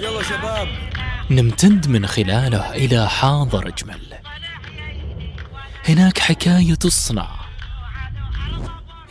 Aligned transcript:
يلا 0.00 0.22
شباب. 0.22 0.68
نمتد 1.30 1.88
من 1.88 2.06
خلاله 2.06 2.74
إلى 2.74 3.08
حاضر 3.08 3.68
أجمل. 3.68 4.00
هناك 5.88 6.18
حكاية 6.18 6.74
تصنع. 6.74 7.28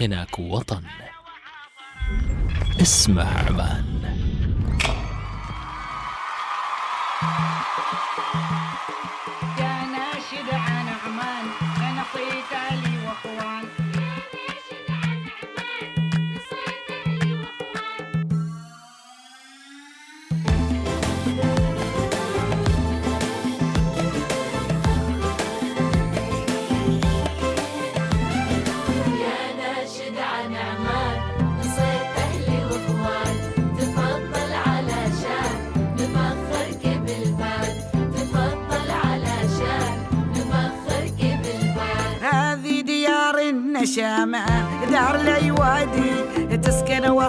هناك 0.02 0.40
وطن. 0.40 0.84
اسمه 2.82 3.24
عمان. 3.24 3.95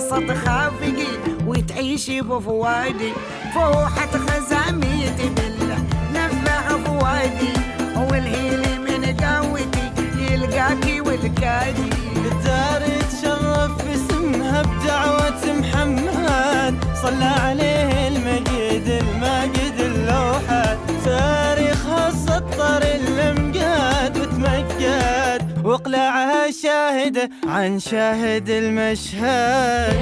وسط 0.06 0.30
خافقي 0.46 1.06
وتعيش 1.46 2.10
بفوادي 2.10 3.12
فوحة 3.55 4.06
خزاميتي 4.06 5.29
بالله 5.37 5.79
نفع 6.15 6.77
فوادي 6.84 7.52
والهيل 7.96 8.80
من 8.80 9.04
قوتي 9.04 9.90
يلقاكي 10.18 11.01
والكادي 11.01 11.90
الدار 12.16 12.82
تشرف 13.10 13.88
اسمها 13.95 14.63
بدعوة 14.63 15.54
محمد. 15.59 16.74
صلى 17.02 17.24
عليه 17.24 18.09
المجيد 18.09 18.88
الماجد 18.88 19.74
اللوحات. 19.80 20.79
تاريخها 21.04 22.10
سطر 22.10 22.82
الممجاد 22.82 24.18
وتمجد. 24.18 25.66
واقلعها 25.66 26.51
شاهدة 26.51 27.30
عن 27.48 27.78
شاهد 27.78 28.50
المشهد. 28.50 29.96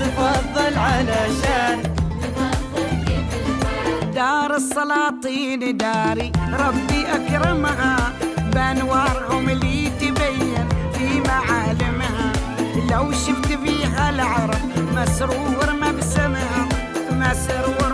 تفضل 0.00 0.74
دار 4.14 4.56
السلاطين 4.56 5.76
داري 5.76 6.32
ربي 6.52 7.06
أكرمها. 7.06 8.12
بأنوارهم 8.54 9.48
اللي 9.48 9.90
تبين 10.00 10.68
في 10.92 11.20
معالمها. 11.28 12.32
لو 12.90 13.12
شفت 13.12 13.46
فيها 13.46 14.10
العرب 14.10 14.60
مسرور 14.96 15.66
مبسمها. 15.82 16.68
مسرور 17.10 17.91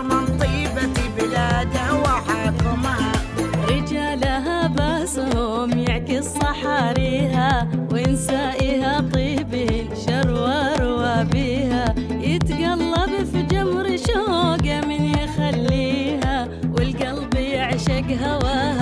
صحاريها 6.79 7.67
ونسائها 7.91 9.01
طيبين 9.13 9.89
شروار 10.07 10.79
وبيها 10.81 11.95
يتقلب 12.21 13.11
في 13.31 13.41
جمر 13.43 13.97
شوقه 14.07 14.81
من 14.87 15.03
يخليها 15.19 16.47
والقلب 16.77 17.33
يعشق 17.35 18.07
هواها. 18.23 18.78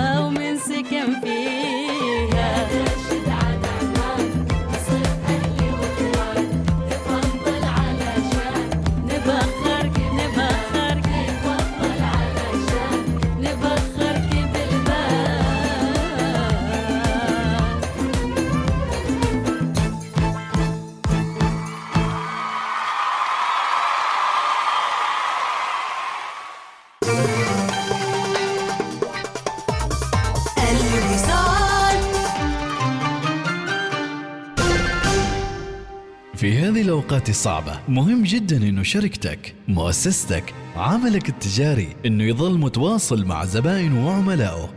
الأوقات 37.07 37.29
الصعبة. 37.29 37.79
مهم 37.87 38.23
جدا 38.23 38.57
أنه 38.57 38.83
شركتك 38.83 39.55
مؤسستك 39.67 40.53
عملك 40.75 41.29
التجاري 41.29 41.95
أنه 42.05 42.23
يظل 42.23 42.57
متواصل 42.57 43.25
مع 43.25 43.45
زبائنه 43.45 44.07
وعملائه. 44.07 44.69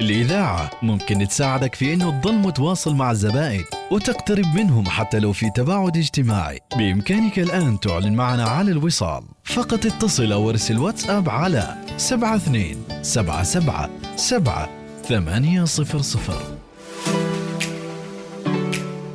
الإذاعة 0.00 0.70
ممكن 0.82 1.28
تساعدك 1.28 1.74
في 1.74 1.94
أنه 1.94 2.20
تظل 2.20 2.34
متواصل 2.34 2.94
مع 2.94 3.10
الزبائن 3.10 3.64
وتقترب 3.92 4.46
منهم 4.54 4.86
حتى 4.86 5.18
لو 5.18 5.32
في 5.32 5.50
تباعد 5.50 5.96
اجتماعي. 5.96 6.58
بإمكانك 6.76 7.38
الآن 7.38 7.80
تعلن 7.80 8.14
معنا 8.14 8.44
على 8.44 8.70
الوصال. 8.70 9.22
فقط 9.44 9.86
اتصل 9.86 10.32
أو 10.32 10.50
ارسل 10.50 10.78
واتساب 10.78 11.28
على 11.28 11.76
72 11.96 12.84
77 13.02 13.90
7 14.16 14.68
800 15.04 15.64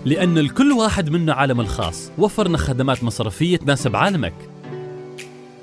لأن 0.06 0.38
لكل 0.38 0.72
واحد 0.72 1.10
منا 1.10 1.34
عالم 1.34 1.62
الخاص. 1.62 2.12
وفرنا 2.18 2.58
خدمات 2.58 3.04
مصرفية 3.04 3.58
تناسب 3.58 3.96
عالمك. 3.96 4.34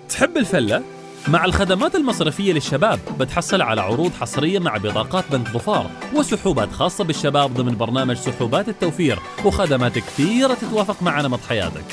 تحب 0.08 0.36
الفلة؟ 0.36 0.82
مع 1.28 1.44
الخدمات 1.44 1.94
المصرفية 1.94 2.52
للشباب 2.52 2.98
بتحصل 3.20 3.62
على 3.62 3.80
عروض 3.80 4.12
حصرية 4.20 4.58
مع 4.58 4.76
بطاقات 4.76 5.24
بنك 5.32 5.48
ظفار 5.48 5.90
وسحوبات 6.14 6.72
خاصة 6.72 7.04
بالشباب 7.04 7.54
ضمن 7.54 7.76
برنامج 7.76 8.16
سحوبات 8.16 8.68
التوفير 8.68 9.18
وخدمات 9.44 9.98
كثيرة 9.98 10.54
تتوافق 10.54 11.02
مع 11.02 11.20
نمط 11.20 11.40
حياتك. 11.48 11.84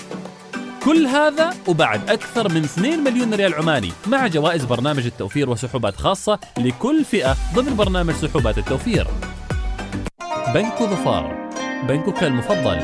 كل 0.86 1.08
هذا 1.08 1.50
وبعد 1.68 2.10
أكثر 2.10 2.50
من 2.50 2.64
2 2.64 3.04
مليون 3.04 3.34
ريال 3.34 3.54
عماني 3.54 3.92
مع 4.08 4.28
جوائز 4.28 4.66
برنامج 4.66 5.06
التوفير 5.06 5.50
وسحوبات 5.50 5.96
خاصة 5.96 6.40
لكل 6.58 7.06
فئة 7.06 7.36
ضمن 7.56 7.76
برنامج 7.76 8.14
سحوبات 8.14 8.58
التوفير. 8.58 9.08
بنك 10.54 10.84
ظفار. 10.84 11.45
بنكك 11.88 12.24
المفضل. 12.24 12.80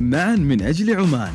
معا 0.00 0.36
من 0.36 0.62
أجل 0.62 0.96
عمان. 0.96 1.32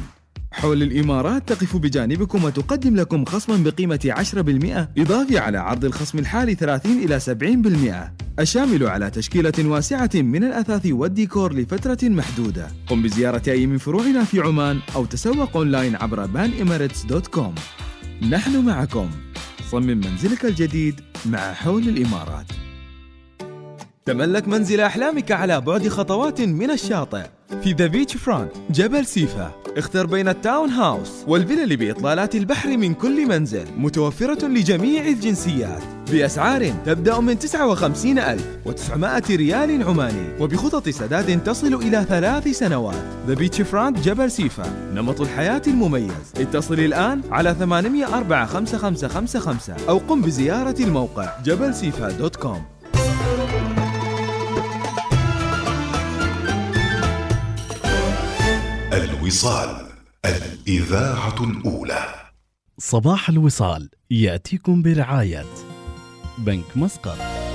حول 0.51 0.83
الإمارات 0.83 1.49
تقف 1.49 1.77
بجانبكم 1.77 2.43
وتقدم 2.43 2.95
لكم 2.95 3.25
خصما 3.25 3.57
بقيمة 3.57 4.13
10% 4.17 4.89
إضافي 4.97 5.37
على 5.37 5.57
عرض 5.57 5.85
الخصم 5.85 6.19
الحالي 6.19 6.55
30 6.55 6.91
إلى 6.91 7.19
70% 7.19 8.13
الشامل 8.39 8.87
على 8.87 9.09
تشكيلة 9.09 9.53
واسعة 9.59 10.09
من 10.15 10.43
الأثاث 10.43 10.85
والديكور 10.85 11.53
لفترة 11.53 12.09
محدودة. 12.09 12.67
قم 12.87 13.01
بزيارة 13.01 13.41
أي 13.47 13.67
من 13.67 13.77
فروعنا 13.77 14.23
في 14.23 14.39
عمان 14.39 14.79
أو 14.95 15.05
تسوق 15.05 15.57
أونلاين 15.57 15.95
عبر 15.95 16.25
panemirates.com 16.25 17.59
نحن 18.29 18.65
معكم. 18.65 19.09
صمم 19.71 19.87
منزلك 19.87 20.45
الجديد 20.45 21.01
مع 21.25 21.53
حول 21.53 21.87
الإمارات. 21.87 22.66
تملك 24.07 24.47
منزل 24.47 24.81
أحلامك 24.81 25.31
على 25.31 25.61
بعد 25.61 25.87
خطوات 25.87 26.41
من 26.41 26.71
الشاطئ. 26.71 27.23
في 27.63 27.71
The 27.71 27.87
Beachfront 27.87 28.51
جبل 28.69 29.05
سيفة. 29.05 29.51
اختر 29.77 30.05
بين 30.05 30.27
ال 30.27 30.36
town 30.36 30.69
house 30.69 31.11
والفلل 31.27 31.77
بإطلالات 31.77 32.35
البحر 32.35 32.77
من 32.77 32.93
كل 32.93 33.27
منزل. 33.27 33.65
متوفرة 33.77 34.47
لجميع 34.47 35.07
الجنسيات. 35.07 35.83
بأسعار 36.11 36.73
تبدأ 36.85 37.19
من 37.19 37.39
59900 37.39 39.35
ريال 39.35 39.83
عماني. 39.83 40.27
وبخطط 40.39 40.89
سداد 40.89 41.43
تصل 41.43 41.73
إلى 41.73 42.05
ثلاث 42.09 42.47
سنوات. 42.47 43.03
The 43.27 43.33
Beachfront 43.33 43.99
جبل 43.99 44.31
سيفة. 44.31 44.91
نمط 44.93 45.21
الحياة 45.21 45.61
المميز. 45.67 46.33
اتصل 46.37 46.79
الآن 46.79 47.21
على 47.31 47.55
804 47.59 48.45
5555 48.45 49.75
أو 49.89 49.97
قم 49.97 50.21
بزيارة 50.21 50.75
الموقع 50.79 51.29
jebelsifah 51.43 52.11
dot 52.11 52.35
com. 52.35 52.61
الوصال 59.27 59.87
الإذاعة 60.25 61.43
الأولى. 61.43 62.05
صباح 62.77 63.29
الوصال 63.29 63.89
يأتيكم 64.11 64.81
برعاية 64.81 65.45
بنك 66.37 66.77
مسقط. 66.77 67.46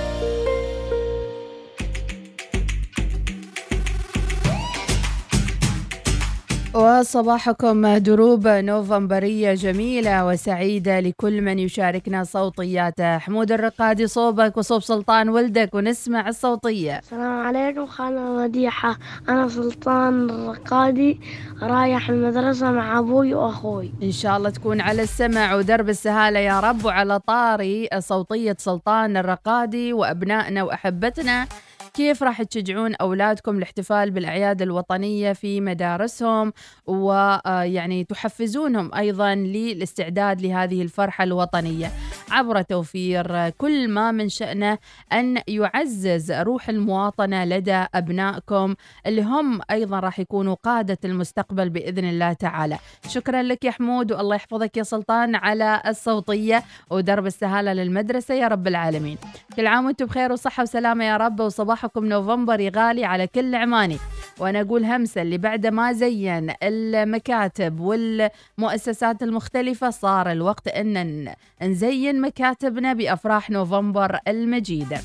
وصباحكم 6.75 7.97
دروب 7.97 8.49
نوفمبرية 8.49 9.55
جميلة 9.55 10.27
وسعيدة 10.27 11.01
لكل 11.01 11.43
من 11.43 11.59
يشاركنا 11.59 12.25
صوتياته 12.25 13.19
حمود 13.19 13.53
الرقادي 13.53 14.07
صوبك 14.07 14.57
وصوب 14.57 14.83
سلطان 14.83 15.29
ولدك 15.29 15.75
ونسمع 15.75 16.29
الصوتية. 16.29 16.99
السلام 16.99 17.47
عليكم 17.47 17.87
خالة 17.87 18.31
وديحة. 18.31 18.99
أنا 19.29 19.49
سلطان 19.49 20.31
الرقادي 20.31 21.21
رايح 21.63 22.09
المدرسة 22.09 22.71
مع 22.71 22.99
أبوي 22.99 23.35
وأخوي. 23.35 23.93
إن 24.03 24.13
شاء 24.13 24.37
الله 24.37 24.51
تكون 24.51 24.81
على 24.81 25.03
السمع 25.03 25.55
ودرب 25.55 25.89
السهالة 25.89 26.39
يا 26.39 26.61
رب 26.61 26.85
وعلى 26.85 27.19
طاري 27.19 27.89
صوتية 27.99 28.57
سلطان 28.59 29.17
الرقادي 29.17 29.93
وأبنائنا 29.93 30.63
وأحبتنا. 30.63 31.47
كيف 31.95 32.23
راح 32.23 32.43
تشجعون 32.43 32.95
أولادكم 32.95 33.59
الاحتفال 33.59 34.11
بالأعياد 34.11 34.63
الوطنية 34.63 35.33
في 35.33 35.61
مدارسهم؟ 35.61 36.53
ويعني 36.87 38.05
تحفزونهم 38.05 38.95
أيضا 38.95 39.35
للاستعداد 39.35 40.41
لهذه 40.41 40.83
الفرحة 40.83 41.25
الوطنية. 41.25 41.91
عبر 42.31 42.63
توفير 42.63 43.51
كل 43.51 43.89
ما 43.89 44.11
من 44.11 44.29
شأنه 44.29 44.79
أن 45.13 45.39
يعزز 45.49 46.33
روح 46.33 46.69
المواطنة 46.69 47.45
لدى 47.45 47.85
أبنائكم 47.95 48.75
اللي 49.07 49.23
هم 49.23 49.61
أيضا 49.71 50.01
راح 50.01 50.19
يكونوا 50.19 50.55
قادة 50.55 50.99
المستقبل 51.05 51.71
بإذن 51.71 52.05
الله 52.05 52.33
تعالى. 52.33 52.79
شكرا 53.09 53.43
لك 53.43 53.65
يا 53.65 53.71
حمود 53.71 54.13
والله 54.13 54.37
يحفظك 54.37 54.77
يا 54.77 54.83
سلطان 54.83 55.35
على 55.35 55.83
الصوتية 55.87 56.63
ودرب 56.91 57.27
السهالة 57.27 57.73
للمدرسة 57.73 58.35
يا 58.35 58.49
رب 58.49 58.67
العالمين. 58.67 59.19
كل 59.57 59.67
عام 59.67 59.87
وأنتم 59.87 60.07
بخير 60.07 60.33
وصحة 60.33 60.63
وسلامة 60.63 61.05
يا 61.05 61.17
رب 61.17 61.41
وصباحكم 61.83 62.07
نوفمبر 62.07 62.71
غالي 62.77 63.05
على 63.05 63.27
كل 63.27 63.55
عماني. 63.55 63.99
وأنا 64.39 64.61
أقول 64.61 64.85
همسة 64.85 65.23
اللي 65.23 65.39
بعد 65.39 65.67
ما 65.67 65.93
زين 65.93 66.53
المكاتب 66.63 67.81
والمؤسسات 67.81 69.23
المختلفة 69.23 69.91
صار 69.91 70.33
الوقت 70.33 70.69
إن 70.69 71.35
نزين 71.63 72.21
مكاتبنا 72.21 72.93
بأفراح 72.93 73.51
نوفمبر 73.51 74.19
المجيده 74.29 74.99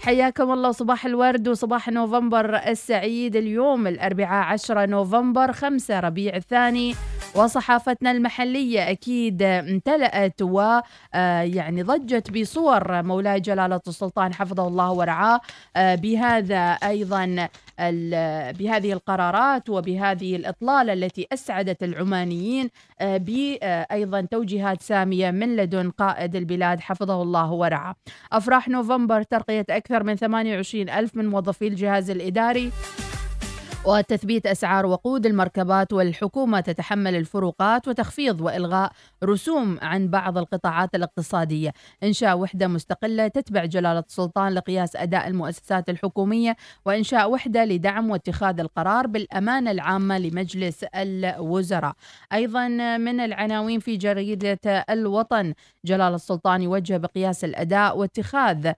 حياكم 0.00 0.52
الله 0.52 0.72
صباح 0.72 1.06
الورد 1.06 1.48
وصباح 1.48 1.88
نوفمبر 1.88 2.56
السعيد. 2.56 3.36
اليوم 3.36 3.86
الأربعاء 3.86 4.52
10 4.52 4.86
نوفمبر 4.86 5.52
5 5.52 6.00
ربيع 6.00 6.36
الثاني. 6.36 6.94
وصحافتنا 7.36 8.10
المحلية 8.10 8.90
أكيد 8.90 9.42
امتلأت 9.42 10.42
ويعني 10.42 11.82
ضجت 11.82 12.30
بصور 12.30 13.02
مولاي 13.02 13.40
جلالة 13.40 13.80
السلطان 13.88 14.34
حفظه 14.34 14.68
الله 14.68 14.92
ورعاه 14.92 15.40
آه، 15.76 15.94
بهذا 15.94 16.70
أيضا 16.72 17.48
بهذه 18.58 18.92
القرارات 18.92 19.70
وبهذه 19.70 20.36
الإطلالة 20.36 20.92
التي 20.92 21.26
أسعدت 21.32 21.82
العمانيين 21.82 22.70
آه، 23.00 23.16
بأيضا 23.16 24.20
توجيهات 24.20 24.82
سامية 24.82 25.30
من 25.30 25.56
لدن 25.56 25.90
قائد 25.90 26.36
البلاد 26.36 26.80
حفظه 26.80 27.22
الله 27.22 27.52
ورعاه. 27.52 27.94
أفراح 28.32 28.68
نوفمبر 28.68 29.22
ترقية 29.22 29.66
أكثر 29.70 30.04
من 30.04 30.14
28 30.16 30.88
ألف 30.88 31.16
من 31.16 31.26
موظفي 31.26 31.66
الجهاز 31.68 32.10
الإداري. 32.10 32.72
وتثبيت 33.86 34.46
أسعار 34.46 34.86
وقود 34.86 35.26
المركبات 35.26 35.92
والحكومة 35.92 36.60
تتحمل 36.60 37.14
الفروقات 37.16 37.88
وتخفيض 37.88 38.40
وإلغاء 38.40 38.92
رسوم 39.24 39.78
عن 39.82 40.08
بعض 40.08 40.38
القطاعات 40.38 40.94
الاقتصادية. 40.94 41.72
إنشاء 42.02 42.38
وحدة 42.38 42.68
مستقلة 42.68 43.28
تتبع 43.28 43.64
جلالة 43.64 43.98
السلطان 44.08 44.52
لقياس 44.52 44.96
أداء 44.96 45.28
المؤسسات 45.28 45.90
الحكومية 45.90 46.56
وإنشاء 46.86 47.30
وحدة 47.30 47.64
لدعم 47.64 48.10
واتخاذ 48.10 48.60
القرار 48.60 49.06
بالأمانة 49.06 49.70
العامة 49.70 50.18
لمجلس 50.18 50.84
الوزراء. 50.94 51.92
أيضا 52.32 52.68
من 52.96 53.20
العناوين 53.20 53.80
في 53.80 53.96
جريدة 53.96 54.58
الوطن 54.90 55.54
جلال 55.84 56.14
السلطان 56.14 56.62
يوجه 56.62 56.96
بقياس 56.96 57.44
الأداء 57.44 57.98
واتخاذ 57.98 58.72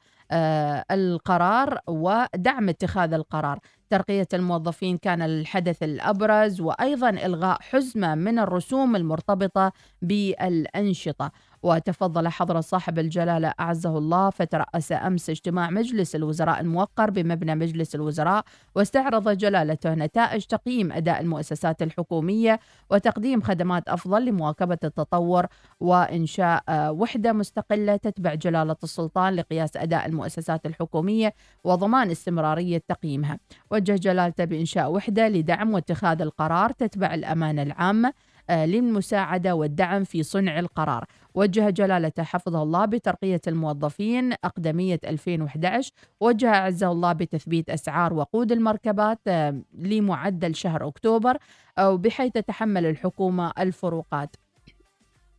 القرار 0.91 1.79
ودعم 1.89 2.69
اتخاذ 2.69 3.13
القرار. 3.13 3.59
ترقية 3.91 4.29
الموظفين 4.35 4.97
كان 4.99 5.23
الحدث 5.23 5.83
الأبرز 5.83 6.61
وأيضا 6.61 7.11
إلغاء 7.11 7.59
حزمة 7.61 8.15
من 8.15 8.39
الرسوم 8.39 8.97
المرتبطة 8.97 9.73
بالأنشطة. 10.03 11.31
وتفضل 11.63 12.29
حضرة 12.29 12.61
صاحب 12.61 12.99
الجلالة 12.99 13.55
أعزه 13.61 13.99
الله 13.99 14.31
فترأس 14.31 14.93
أمس 14.93 15.31
اجتماع 15.31 15.71
مجلس 15.71 16.15
الوزراء 16.17 16.61
الموقر 16.61 17.11
بمبنى 17.11 17.55
مجلس 17.55 17.95
الوزراء 17.95 18.45
واستعرض 18.75 19.29
جلالته 19.29 19.95
نتائج 19.95 20.45
تقييم 20.45 20.93
أداء 20.93 21.21
المؤسسات 21.21 21.83
الحكومية 21.83 22.61
وتقديم 22.91 23.41
خدمات 23.41 23.89
أفضل 23.89 24.25
لمواكبة 24.25 24.79
التطور 24.85 25.47
وإنشاء 25.81 26.63
آه، 26.69 26.93
وحدة 26.93 27.33
مستقلة 27.33 27.97
تتبع 27.97 28.35
جلالة 28.35 28.77
السلطان 28.85 29.35
لقياس 29.35 29.77
أداء 29.77 30.07
المؤسسات 30.07 30.67
الحكومية 30.67 31.35
وضمان 31.65 32.11
استمرارية 32.11 32.83
تقييمها. 32.89 33.39
وجه 33.71 33.97
جلالته 33.97 34.45
بإنشاء 34.45 34.91
وحدة 34.91 35.29
لدعم 35.29 35.75
واتخاذ 35.75 36.23
القرار 36.23 36.71
تتبع 36.71 37.15
الأمانة 37.15 37.63
العامة 37.63 38.13
آه، 38.51 38.67
للمساعدة 38.67 39.55
والدعم 39.55 40.05
في 40.05 40.23
صنع 40.23 40.59
القرار. 40.59 41.05
وجه 41.39 41.71
جلالته 41.71 42.23
حفظه 42.23 42.63
الله 42.63 42.85
بترقية 42.85 43.41
الموظفين 43.49 44.33
أقدمية 44.33 45.01
2011 45.05 45.93
وجه 46.21 46.49
أعزه 46.55 46.93
الله 46.93 47.13
بتثبيت 47.13 47.71
أسعار 47.71 48.15
وقود 48.15 48.53
المركبات 48.53 49.19
آه، 49.29 49.61
لمعدل 49.79 50.55
شهر 50.55 50.89
أكتوبر 50.89 51.39
بحيث 51.79 52.33
تتحمل 52.33 52.87
الحكومة 52.87 53.53
الفروقات. 53.59 54.37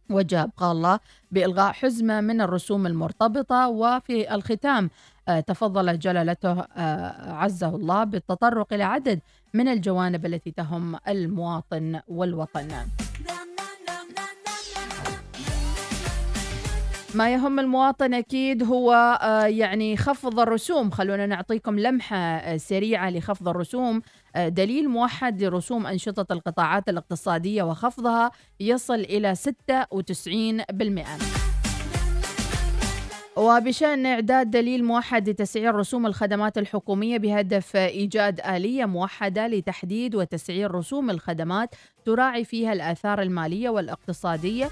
وجه 0.09 0.43
أبقى 0.43 0.71
الله 0.71 0.99
بإلغاء 1.31 1.71
حزمة 1.71 2.21
من 2.21 2.41
الرسوم 2.41 2.87
المرتبطة 2.87 3.67
وفي 3.67 4.35
الختام 4.35 4.89
آه، 5.27 5.39
تفضل 5.39 5.99
جلالته 5.99 6.61
آه، 6.61 7.33
عزه 7.33 7.75
الله 7.75 8.03
بالتطرق 8.03 8.73
إلى 8.73 8.83
عدد 8.83 9.19
من 9.53 9.67
الجوانب 9.67 10.25
التي 10.25 10.51
تهم 10.51 10.95
المواطن 11.07 11.99
والوطن. 12.07 12.69
ما 17.15 17.33
يهم 17.33 17.59
المواطن 17.59 18.13
أكيد 18.13 18.63
هو 18.63 19.19
آه، 19.21 19.45
يعني 19.45 19.97
خفض 19.97 20.39
الرسوم. 20.39 20.91
خلونا 20.91 21.25
نعطيكم 21.25 21.79
لمحة 21.79 22.17
آه، 22.17 22.57
سريعة 22.57 23.09
لخفض 23.09 23.47
الرسوم. 23.47 24.01
آه، 24.35 24.49
دليل 24.49 24.89
موحد 24.89 25.43
لرسوم 25.43 25.87
أنشطة 25.87 26.33
القطاعات 26.33 26.89
الاقتصادية 26.89 27.63
وخفضها 27.63 28.31
يصل 28.59 28.99
إلى 28.99 29.35
96% 29.35 31.48
وبشأن 33.39 34.05
إعداد 34.05 34.51
دليل 34.51 34.83
موحد 34.83 35.29
لتسعير 35.29 35.75
رسوم 35.75 36.05
الخدمات 36.05 36.57
الحكومية 36.57 37.17
بهدف 37.17 37.75
إيجاد 37.75 38.39
آلية 38.39 38.85
موحدة 38.85 39.47
لتحديد 39.47 40.15
وتسعير 40.15 40.71
رسوم 40.71 41.09
الخدمات 41.09 41.75
تراعي 42.05 42.45
فيها 42.45 42.73
الآثار 42.73 43.21
المالية 43.21 43.69
والاقتصادية 43.69 44.69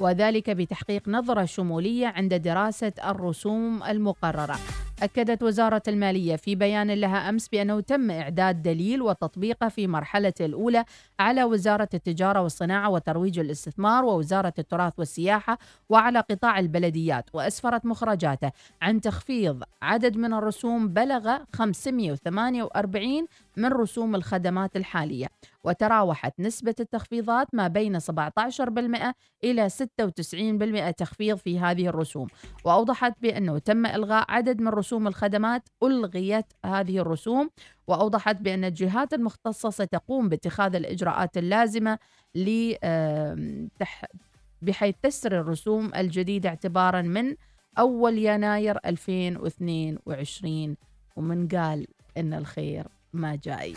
وذلك 0.00 0.50
بتحقيق 0.50 1.08
نظرة 1.08 1.44
شمولية 1.44 2.06
عند 2.06 2.34
دراسة 2.34 2.92
الرسوم 3.04 3.82
المقررة. 3.82 4.56
أكدت 5.02 5.42
وزارة 5.42 5.82
المالية 5.88 6.36
في 6.36 6.54
بيان 6.54 6.90
لها 6.90 7.28
أمس 7.28 7.48
بأنه 7.48 7.80
تم 7.80 8.10
إعداد 8.10 8.62
دليل 8.62 9.02
وتطبيقه 9.02 9.68
في 9.68 9.86
مرحلته 9.86 10.44
الأولى 10.44 10.84
على 11.20 11.44
وزارة 11.44 11.88
التجارة 11.94 12.40
والصناعة 12.42 12.90
وترويج 12.90 13.38
الاستثمار 13.38 14.04
ووزارة 14.04 14.54
التراث 14.58 14.92
والسياحة 14.98 15.58
وعلى 15.88 16.20
قطاع 16.20 16.58
البلديات 16.58 17.24
وأسفرت 17.32 17.86
مخرجاته 17.86 18.52
عن 18.82 19.00
تخفيض 19.00 19.62
عدد 19.82 20.16
من 20.16 20.32
الرسوم 20.34 20.88
بلغ 20.88 21.38
548 21.52 23.26
من 23.56 23.72
رسوم 23.72 24.14
الخدمات 24.14 24.76
الحالية 24.76 25.26
وتراوحت 25.64 26.40
نسبة 26.40 26.74
التخفيضات 26.80 27.54
ما 27.54 27.68
بين 27.68 28.00
17% 28.00 29.14
إلى 29.44 29.68
96% 29.68 30.90
تخفيض 30.90 31.36
في 31.36 31.58
هذه 31.58 31.86
الرسوم. 31.86 32.28
وأوضحت 32.64 33.12
بأنه 33.22 33.58
تم 33.58 33.86
إلغاء 33.86 34.24
عدد 34.28 34.60
من 34.60 34.68
رسوم 34.68 35.06
الخدمات 35.06 35.68
ألغيت 35.82 36.52
هذه 36.64 36.98
الرسوم 36.98 37.50
وأوضحت 37.86 38.36
بأن 38.36 38.64
الجهات 38.64 39.14
المختصة 39.14 39.70
ستقوم 39.70 40.28
باتخاذ 40.28 40.74
الإجراءات 40.74 41.36
اللازمة 41.38 41.98
بحيث 44.62 44.94
تسري 45.02 45.38
الرسوم 45.38 45.94
الجديدة 45.94 46.48
اعتبارا 46.48 47.02
من 47.02 47.34
أول 47.78 48.18
يناير 48.18 48.78
2022 48.86 50.76
ومن 51.16 51.48
قال 51.48 51.86
إن 52.16 52.34
الخير. 52.34 52.95
ما 53.12 53.38
جاي. 53.44 53.74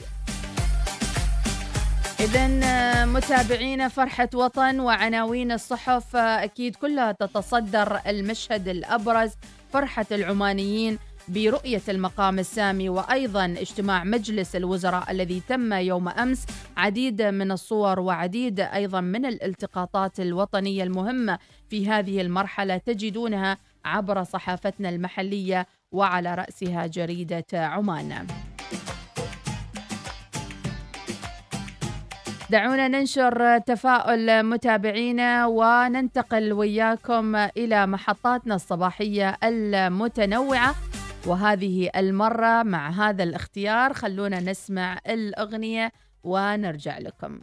إذا 2.19 3.05
متابعينا 3.05 3.87
فرحة 3.87 4.29
وطن 4.33 4.79
وعناوين 4.79 5.51
الصحف 5.51 6.15
آه، 6.15 6.43
أكيد 6.43 6.75
كلها 6.75 7.11
تتصدر 7.11 7.99
المشهد 8.07 8.67
الأبرز 8.67 9.31
فرحة 9.73 10.05
العمانيين 10.11 10.99
برؤية 11.27 11.81
المقام 11.89 12.39
السامي 12.39 12.89
وأيضا 12.89 13.45
اجتماع 13.45 14.03
مجلس 14.03 14.55
الوزراء 14.55 15.11
الذي 15.11 15.41
تم 15.49 15.73
يوم 15.73 16.09
أمس 16.09 16.45
عديد 16.77 17.21
من 17.21 17.51
الصور 17.51 17.99
وعديد 17.99 18.59
أيضا 18.59 19.01
من 19.01 19.25
الالتقاطات 19.25 20.19
الوطنية 20.19 20.83
المهمة 20.83 21.39
في 21.69 21.89
هذه 21.89 22.21
المرحلة 22.21 22.77
تجدونها 22.77 23.57
عبر 23.85 24.23
صحافتنا 24.23 24.89
المحلية 24.89 25.67
وعلى 25.91 26.35
رأسها 26.35 26.87
جريدة 26.87 27.45
عمان. 27.53 28.27
دعونا 32.49 32.87
ننشر 32.87 33.57
تفاؤل 33.57 34.43
متابعينا 34.43 35.45
وننتقل 35.45 36.53
وياكم 36.53 37.35
إلى 37.35 37.87
محطاتنا 37.87 38.55
الصباحية 38.55 39.37
المتنوعة 39.43 40.75
وهذه 41.27 41.89
المرة 41.95 42.63
مع 42.63 42.89
هذا 42.89 43.23
الاختيار 43.23 43.93
خلونا 43.93 44.39
نسمع 44.39 44.99
الأغنية 45.07 45.91
ونرجع 46.23 46.97
لكم. 46.97 47.39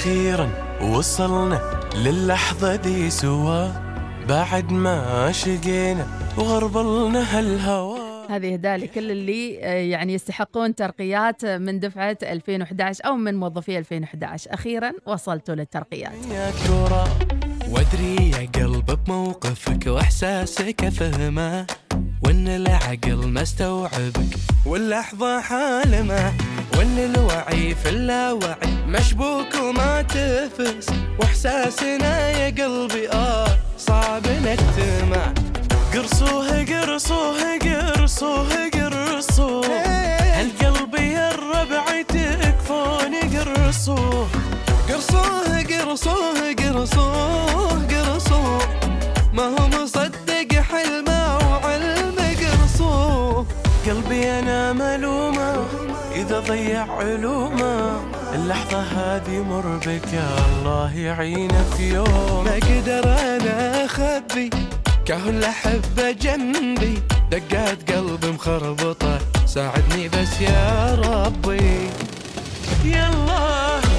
أخيرا 0.00 0.50
وصلنا 0.82 1.60
للحظة 1.96 2.76
دي 2.76 3.10
سوا. 3.10 3.68
بعد 4.28 4.72
ما 4.72 5.32
شقينا 5.32 6.06
وغربلنا 6.38 7.38
هالهوا 7.38 7.98
هذه 8.30 8.52
إهداء 8.52 8.76
لكل 8.76 9.10
اللي 9.10 9.64
آه، 9.64 9.72
يعني 9.72 10.14
يستحقون 10.14 10.74
ترقيات 10.74 11.44
من 11.44 11.80
دفعة 11.80 12.18
2011 12.22 13.06
أو 13.06 13.16
من 13.16 13.34
موظفي 13.34 13.78
2011 13.78 14.54
أخيرا 14.54 14.92
وصلتوا 15.06 15.54
للترقيات. 15.54 16.12
وادري 17.70 18.30
يا 18.30 18.48
قلب 18.54 18.98
بموقفك 19.06 19.86
وإحساسك 19.86 20.84
افهمه 20.84 21.66
وإن 22.24 22.48
العقل 22.48 23.28
ما 23.28 23.42
استوعبك 23.42 24.36
واللحظة 24.66 25.40
حالمة 25.40 26.32
وإن 26.76 26.98
الوعي 26.98 27.74
في 27.74 27.88
اللاوعي 27.88 28.70
مشبوك 28.86 29.54
وما 29.62 30.02
تفس 30.02 30.86
وإحساسنا 31.20 32.30
يا 32.30 32.64
قلبي 32.64 33.08
آه 33.12 33.58
صعب 33.78 34.22
نكتمه 34.26 35.34
قرصوه 35.94 36.64
قرصوه 36.64 37.58
قرصوه 37.58 38.68
قرصوه 38.68 39.66
هالقلب 40.36 40.94
يا 40.94 41.34
الربع 41.34 42.02
تكفون 42.02 43.14
قرصوه. 43.14 44.26
قرصوه 44.90 45.62
قرصوه 45.62 46.52
قرصوه 46.58 47.86
قرصوه. 47.90 48.58
ما 49.32 49.42
هو 49.42 49.82
مصدق 49.82 50.52
حلمه 50.54 51.38
وعلم 51.38 52.16
قرصوه. 52.40 53.46
قلبي 53.86 54.30
أنا 54.30 54.72
ملومة 54.72 55.64
إذا 56.14 56.40
ضيع 56.40 56.86
علومه. 56.92 58.00
اللحظة 58.34 58.80
هذه 58.82 59.42
مر 59.50 59.78
بك 59.86 60.12
يا 60.12 60.28
الله 60.48 60.96
يعينه 60.96 61.64
في 61.76 61.94
يوم. 61.94 62.44
ما 62.44 62.54
قدر 62.54 63.04
أنا 63.18 63.84
أخبي 63.84 64.50
كهل 65.06 65.44
احبه 65.44 66.10
جنبي. 66.10 67.02
دقات 67.30 67.92
قلب 67.92 68.24
مخربطة 68.24 69.18
ساعدني 69.46 70.08
بس 70.08 70.40
يا 70.40 70.94
ربي. 71.04 71.90
يلا. 72.84 73.89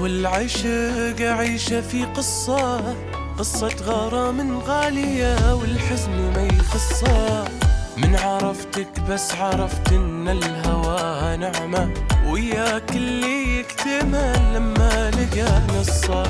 عرفتك 0.00 0.02
والعشق 0.02 1.20
عيشة 1.20 1.80
في 1.80 2.04
قصة 2.04 2.94
قصة 3.38 3.68
غرام 3.84 4.58
غالية 4.58 5.54
والحزن 5.54 6.10
ما 6.10 6.48
يخصه. 6.58 7.44
من 7.96 8.16
عرفتك 8.16 9.00
بس 9.10 9.34
عرفت 9.34 9.92
إن 9.92 10.28
الهوى 10.28 11.36
نعمة 11.36 11.94
وياك 12.26 12.90
اللي 12.90 13.60
يكتمل 13.60 14.54
لما 14.54 15.10
لقى 15.10 15.62
نصة. 15.80 16.22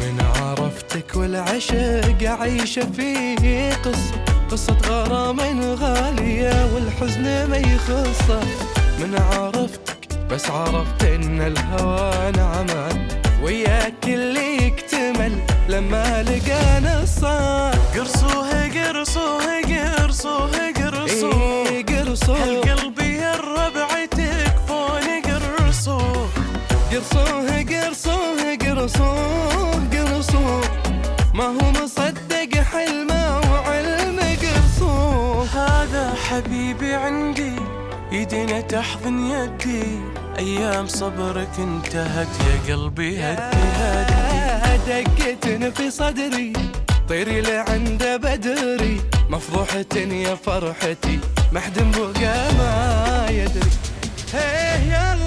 من 0.00 0.20
عرفتك 0.20 1.16
والعشق 1.16 2.22
عايشة 2.22 2.86
في 2.96 3.70
قصة 3.84 4.24
قصة 4.50 4.76
غرام 4.88 5.40
غالية 5.60 6.74
والحزن 6.74 7.50
ما 7.50 7.56
يخصه. 7.56 8.40
من 8.98 9.14
عرفتك 9.14 9.89
بس 10.32 10.50
عرفت 10.50 11.04
إن 11.04 11.40
الهوى 11.40 12.30
نعمة 12.36 13.08
وياك 13.42 14.04
اللي 14.04 14.66
يكتمل 14.66 15.32
لما 15.68 16.22
لقى 16.22 16.80
نصه 16.80 17.70
قرصوه 17.70 18.68
قرصوه 18.68 19.60
قرصوه 19.62 20.50
قرصوه. 20.76 21.68
إيه 21.68 21.86
قرصوه. 21.86 22.44
هالقلب 22.44 23.00
يا 23.00 23.34
الربع 23.34 24.04
تكفون 24.10 25.06
قرصوه. 25.24 26.28
قرصوه 26.92 27.62
قرصوه 27.62 28.56
قرصوه 28.56 29.72
قرصوه. 29.92 30.60
ما 31.34 31.44
هو 31.44 31.70
مصدق 31.82 32.54
حلمه 32.72 33.40
وعلم 33.52 34.20
قرصوه. 34.42 35.44
هذا 35.44 36.14
حبيبي 36.14 36.94
عندي 36.94 37.52
ايدينا 38.12 38.60
تحضن 38.60 39.30
يدي. 39.30 40.19
أيام 40.38 40.86
صبرك 40.86 41.50
انتهت 41.58 42.28
يا 42.46 42.74
قلبي 42.74 43.20
هدي 43.22 43.56
هدي. 43.80 44.20
دقة 44.86 45.70
في 45.70 45.90
صدري 45.90 46.52
طيري 47.08 47.40
لعند 47.40 48.04
بدري. 48.22 49.00
مفضوحة 49.30 49.94
يا 49.96 50.34
فرحتي 50.34 51.18
محدم 51.52 51.90
بقى 51.90 52.52
ما 52.54 53.26
يدري. 53.30 53.70
هيه 54.34 54.92
يلا 54.92 55.19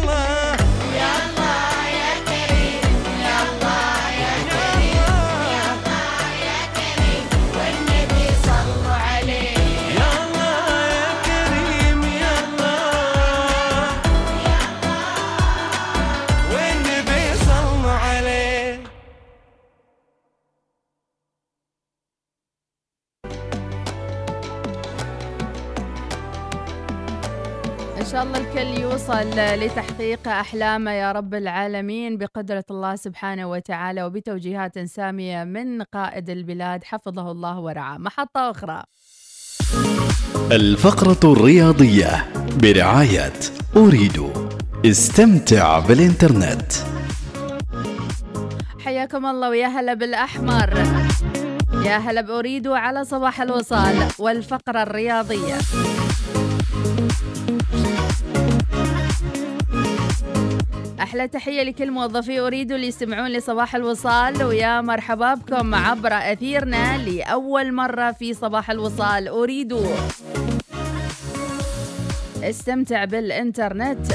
إن 28.03 28.09
شاء 28.09 28.23
الله 28.23 28.37
الكل 28.37 28.81
يوصل 28.81 29.29
لتحقيق 29.35 30.27
أحلامه 30.27 30.91
يا 30.91 31.11
رب 31.11 31.33
العالمين 31.33 32.17
بقدرة 32.17 32.63
الله 32.71 32.95
سبحانه 32.95 33.45
وتعالى 33.51 34.03
وبتوجيهات 34.03 34.79
سامية 34.79 35.43
من 35.43 35.81
قائد 35.81 36.29
البلاد 36.29 36.83
حفظه 36.83 37.31
الله 37.31 37.59
ورعاه. 37.59 37.97
محطة 37.97 38.51
أخرى. 38.51 38.83
الفقرة 40.51 41.31
الرياضية 41.31 42.25
برعاية 42.63 43.33
أريد 43.75 44.31
استمتع 44.85 45.79
بالإنترنت. 45.79 46.71
حياكم 48.79 49.25
الله 49.25 49.49
ويا 49.49 49.67
هلا 49.67 49.93
بالأحمر. 49.93 50.77
يا 51.85 51.97
هلا 51.97 52.21
بأريد 52.21 52.67
على 52.67 53.05
صباح 53.05 53.41
الوصال 53.41 54.07
والفقرة 54.19 54.83
الرياضية. 54.83 55.57
أحلى 61.13 61.27
تحية 61.27 61.63
لكل 61.63 61.91
موظفي 61.91 62.39
أريد 62.39 62.71
اللي 62.71 62.87
يستمعون 62.87 63.27
لصباح 63.27 63.75
الوصال. 63.75 64.43
ويا 64.43 64.81
مرحبا 64.81 65.33
بكم 65.33 65.75
عبر 65.75 66.13
أثيرنا 66.13 66.97
لأول 66.97 67.73
مرة 67.73 68.11
في 68.11 68.33
صباح 68.33 68.71
الوصال. 68.71 69.27
أريد 69.27 69.77
استمتع 72.43 73.05
بالإنترنت. 73.05 74.07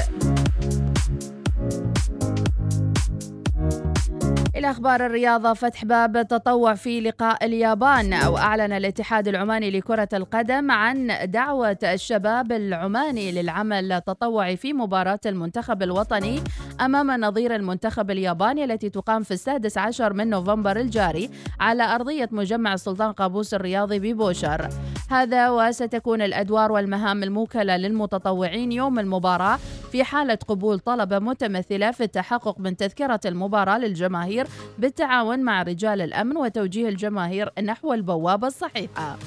إلى 4.59 4.71
أخبار 4.71 5.05
الرياضة 5.05 5.53
فتح 5.53 5.85
باب 5.85 6.17
التطوع 6.17 6.75
في 6.75 7.01
لقاء 7.01 7.45
اليابان 7.45 8.13
وأعلن 8.13 8.71
الاتحاد 8.71 9.27
العماني 9.27 9.71
لكرة 9.71 10.09
القدم 10.13 10.71
عن 10.71 11.11
دعوة 11.23 11.77
الشباب 11.83 12.51
العماني 12.51 13.31
للعمل 13.31 14.01
تطوعي 14.01 14.57
في 14.57 14.73
مباراة 14.73 15.19
المنتخب 15.25 15.83
الوطني 15.83 16.43
أمام 16.81 17.11
نظير 17.11 17.55
المنتخب 17.55 18.11
الياباني 18.11 18.63
التي 18.63 18.89
تقام 18.89 19.23
في 19.23 19.31
السادس 19.31 19.77
عشر 19.77 20.13
من 20.13 20.29
نوفمبر 20.29 20.79
الجاري 20.79 21.29
على 21.59 21.83
أرضية 21.83 22.29
مجمع 22.31 22.73
السلطان 22.73 23.11
قابوس 23.11 23.53
الرياضي 23.53 23.99
ببوشر. 23.99 24.69
هذا 25.09 25.49
وستكون 25.49 26.21
الأدوار 26.21 26.71
والمهام 26.71 27.23
الموكلة 27.23 27.77
للمتطوعين 27.77 28.71
يوم 28.71 28.99
المباراة 28.99 29.59
في 29.91 30.03
حالة 30.03 30.37
قبول 30.47 30.79
طلبة 30.79 31.19
متمثلة 31.19 31.91
في 31.91 32.03
التحقق 32.03 32.59
من 32.59 32.77
تذكرة 32.77 33.19
المباراة 33.25 33.77
للجماهير 33.77 34.45
بالتعاون 34.77 35.39
مع 35.39 35.63
رجال 35.63 36.01
الأمن 36.01 36.37
وتوجيه 36.37 36.89
الجماهير 36.89 37.51
نحو 37.63 37.93
البوابة 37.93 38.47
الصحيحة. 38.47 39.17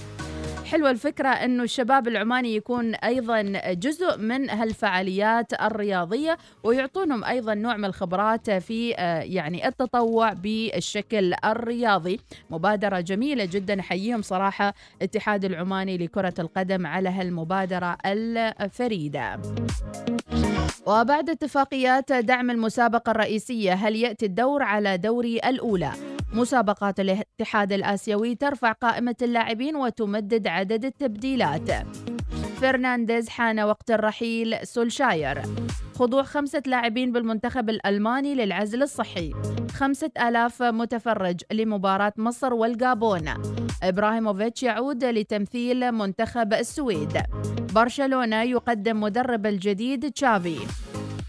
حلوة 0.65 0.91
الفكرة 0.91 1.29
أنه 1.29 1.63
الشباب 1.63 2.09
العماني 2.09 2.57
يكون 2.57 2.95
أيضا 2.95 3.43
جزء 3.73 4.19
من 4.19 4.51
هالفعاليات 4.51 5.63
الرياضية 5.63 6.39
ويعطونهم 6.65 7.25
أيضا 7.25 7.55
نوع 7.55 7.77
من 7.77 7.85
الخبرات 7.85 8.51
في 8.51 8.95
آه، 8.97 9.21
يعني 9.21 9.69
التطوع 9.69 10.33
بالشكل 10.33 11.35
الرياضي. 11.45 12.21
مبادرة 12.51 13.01
جميلة 13.01 13.45
جدا 13.45 13.81
أحييهم 13.81 14.23
صراحة 14.23 14.75
اتحاد 15.03 15.45
العماني 15.45 15.99
لكرة 15.99 16.35
القدم 16.39 16.87
على 16.87 17.09
هالمبادرة 17.09 17.97
الفريدة. 18.07 19.41
وبعد 20.87 21.31
اتفاقيات 21.31 22.13
دعم 22.13 22.51
المسابقة 22.51 23.11
الرئيسية 23.11 23.73
هل 23.73 23.97
يأتي 23.97 24.27
الدور 24.27 24.63
على 24.63 24.99
دوري 24.99 25.39
الأولى؟ 25.39 25.93
مسابقات 26.33 27.01
الاتحاد 27.01 27.73
الآسيوي 27.73 28.35
ترفع 28.35 28.73
قائمة 28.73 29.17
اللاعبين 29.23 29.77
وتمدد 29.77 30.47
عدد 30.47 30.85
التبديلات. 30.85 31.71
فرنانديز 32.61 33.29
حان 33.29 33.61
وقت 33.61 33.91
الرحيل 33.91 34.67
سولشاير. 34.67 35.43
خضوع 35.95 36.23
خمسة 36.23 36.63
لاعبين 36.67 37.13
بالمنتخب 37.13 37.71
الألماني 37.71 38.35
للعزل 38.35 38.83
الصحي. 38.83 39.33
خمسة 39.75 40.11
آلاف 40.29 40.63
متفرج 40.63 41.41
لمباراة 41.53 42.13
مصر 42.17 42.55
والجابون. 42.55 43.29
إبراهيموفيتش 43.83 44.63
يعود 44.63 45.05
لتمثيل 45.05 45.93
منتخب 45.93 46.53
السويد. 46.53 47.23
برشلونة 47.75 48.43
يقدم 48.43 49.01
مدرب 49.01 49.47
الجديد 49.47 50.13
تشافي. 50.13 50.59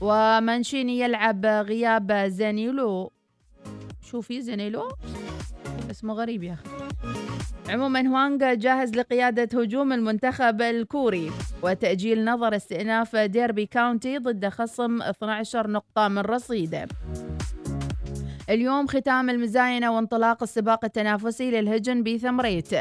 ومانشيني 0.02 1.00
يلعب 1.00 1.46
غياب 1.46 2.12
زانيلو 2.28 3.12
شو 4.02 4.22
في 4.22 4.42
زانيلو 4.42 4.92
اسمه 5.92 6.14
غريب 6.14 6.44
يا 6.44 6.54
أخي. 6.54 6.70
عموما 7.70 8.08
هوانغ 8.08 8.54
جاهز 8.54 8.96
لقيادة 8.96 9.62
هجوم 9.62 9.94
المنتخب 9.94 10.62
الكوري. 10.62 11.32
وتأجيل 11.62 12.26
نظر 12.26 12.56
استئناف 12.56 13.16
ديربي 13.16 13.66
كاونتي 13.66 14.18
ضد 14.18 14.48
خصم 14.48 15.02
12 15.02 15.70
نقطة 15.70 16.08
من 16.08 16.22
رصيده. 16.22 16.88
اليوم 18.54 18.88
ختام 18.88 19.30
المزاينة 19.30 19.96
وانطلاق 19.96 20.44
السباق 20.44 20.86
التنافسي 20.86 21.52
للهجن 21.52 22.04
بثمريت. 22.04 22.74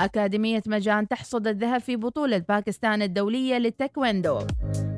أكاديمية 0.00 0.62
مجان 0.66 1.08
تحصد 1.08 1.46
الذهب 1.46 1.80
في 1.80 1.96
بطولة 1.96 2.38
باكستان 2.38 3.02
الدولية 3.02 3.58
للتايكوندو. 3.58 4.38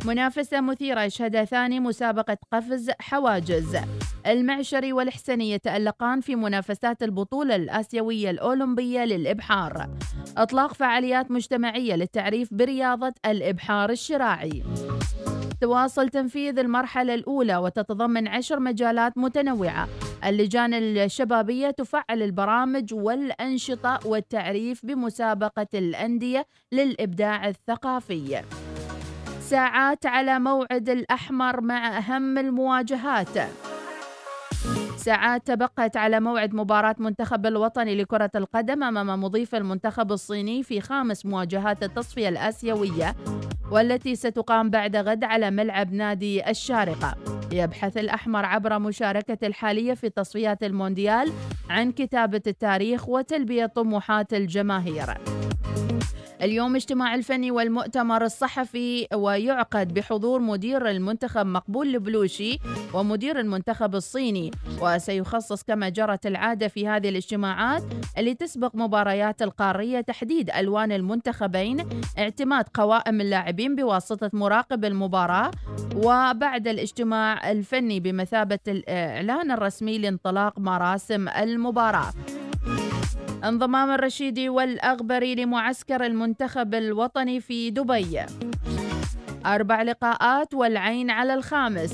منافسة 0.05 0.61
مثيرة 0.61 1.03
يشهدها 1.03 1.45
ثاني 1.45 1.81
مسابقة 1.81 2.37
قفز 2.53 2.91
حواجز. 3.01 3.77
المعشري 4.27 4.93
والحسني 4.93 5.51
يتألقان 5.51 6.21
في 6.21 6.37
منافسات 6.37 7.03
البطولة 7.03 7.57
الآسيوية 7.57 8.31
الأولمبية 8.31 9.05
للإبحار. 9.05 9.89
إطلاق 10.37 10.75
فعاليات 10.75 11.31
مجتمعية 11.31 11.95
للتعريف 11.95 12.55
برياضة 12.55 13.13
الإبحار 13.27 13.91
الشراعي. 13.91 14.63
تواصل 15.65 16.09
تنفيذ 16.09 16.59
المرحلة 16.59 17.15
الأولى 17.15 17.57
وتتضمن 17.57 18.29
عشر 18.29 18.61
مجالات 18.61 19.19
متنوعة. 19.19 19.89
اللجان 20.25 20.75
الشبابية 20.75 21.71
تفعل 21.71 22.23
البرامج 22.23 22.95
والأنشطة 22.95 23.99
والتعريف 24.05 24.87
بمسابقة 24.87 25.67
الأندية 25.75 26.47
للإبداع 26.73 27.49
الثقافي. 27.49 28.43
ساعات 29.41 30.07
على 30.07 30.39
موعد 30.39 30.89
الأحمر 30.89 31.61
مع 31.61 31.99
أهم 31.99 32.39
المواجهات. 32.39 33.39
ساعات 35.05 35.47
تبقت 35.47 35.97
على 35.97 36.21
موعد 36.21 36.55
مباراة 36.55 36.95
منتخب 36.99 37.47
الوطني 37.47 37.95
لكرة 37.95 38.31
القدم 38.35 38.83
أمام 38.85 39.21
مضيف 39.21 39.55
المنتخب 39.55 40.13
الصيني 40.13 40.63
في 40.63 40.81
خامس 40.81 41.27
مواجهات 41.27 41.83
التصفية 41.83 42.29
الآسيوية 42.29 43.17
والتي 43.71 44.17
ستقام 44.17 44.71
بعد 44.71 44.97
غد 44.97 45.25
على 45.25 45.51
ملعب 45.51 45.93
نادي 45.93 46.51
الشارقة. 46.51 47.15
يبحث 47.53 47.97
الأحمر 47.97 48.45
عبر 48.45 48.79
مشاركة 48.79 49.47
الحالية 49.47 49.95
في 49.95 50.09
تصفيات 50.09 50.63
المونديال 50.63 51.33
عن 51.71 51.93
كتابة 51.93 52.43
التاريخ 52.47 53.09
وتلبية 53.09 53.67
طموحات 53.67 54.35
الجماهير. 54.35 55.15
اليوم 56.45 56.77
اجتماع 56.77 57.15
الفني 57.15 57.51
والمؤتمر 57.51 58.25
الصحفي 58.25 59.07
ويعقد 59.15 59.95
بحضور 59.95 60.41
مدير 60.41 60.91
المنتخب 60.91 61.47
مقبول 61.47 61.95
البلوشي 61.95 62.59
ومدير 62.95 63.41
المنتخب 63.41 63.95
الصيني. 63.95 64.51
وسيخصص 64.81 65.63
كما 65.63 65.89
جرت 65.89 66.27
العادة 66.27 66.69
في 66.69 66.89
هذه 66.89 67.09
الاجتماعات 67.09 67.83
اللي 68.19 68.35
تسبق 68.35 68.71
مباريات 68.75 69.43
القارية 69.43 70.01
تحديد 70.01 70.51
ألوان 70.51 70.93
المنتخبين 70.93 71.89
اعتماد 72.19 72.65
قوائم 72.75 73.21
اللاعبين 73.21 73.77
بواسطة 73.77 74.31
مراقب 74.33 74.85
المباراة 74.85 75.51
وبعد 75.97 76.69
الاجتماع 76.69 77.51
الفني 77.51 78.01
بمثابة 78.01 78.59
الإعلان 78.69 79.51
الرسمي 79.51 79.99
لانطلاق 79.99 80.59
مراسم 80.59 81.29
المباراة. 81.29 82.13
انضمام 83.45 83.91
الرشيدي 83.91 84.49
والأغبري 84.49 85.35
لمعسكر 85.35 86.07
المنتخب 86.07 86.75
الوطني 86.75 87.41
في 87.41 87.71
دبي. 87.71 88.21
أربع 89.47 89.83
لقاءات 89.83 90.55
والعين 90.55 91.11
على 91.11 91.35
الخامس 91.35 91.93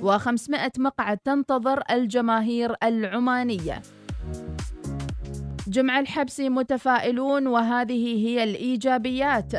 و500 0.00 0.78
مقعد 0.78 1.18
تنتظر 1.18 1.82
الجماهير 1.90 2.74
العمانية. 2.82 3.82
جمع 5.66 6.00
الحبسي 6.00 6.48
متفائلون 6.48 7.46
وهذه 7.46 8.26
هي 8.26 8.44
الإيجابيات. 8.44 9.52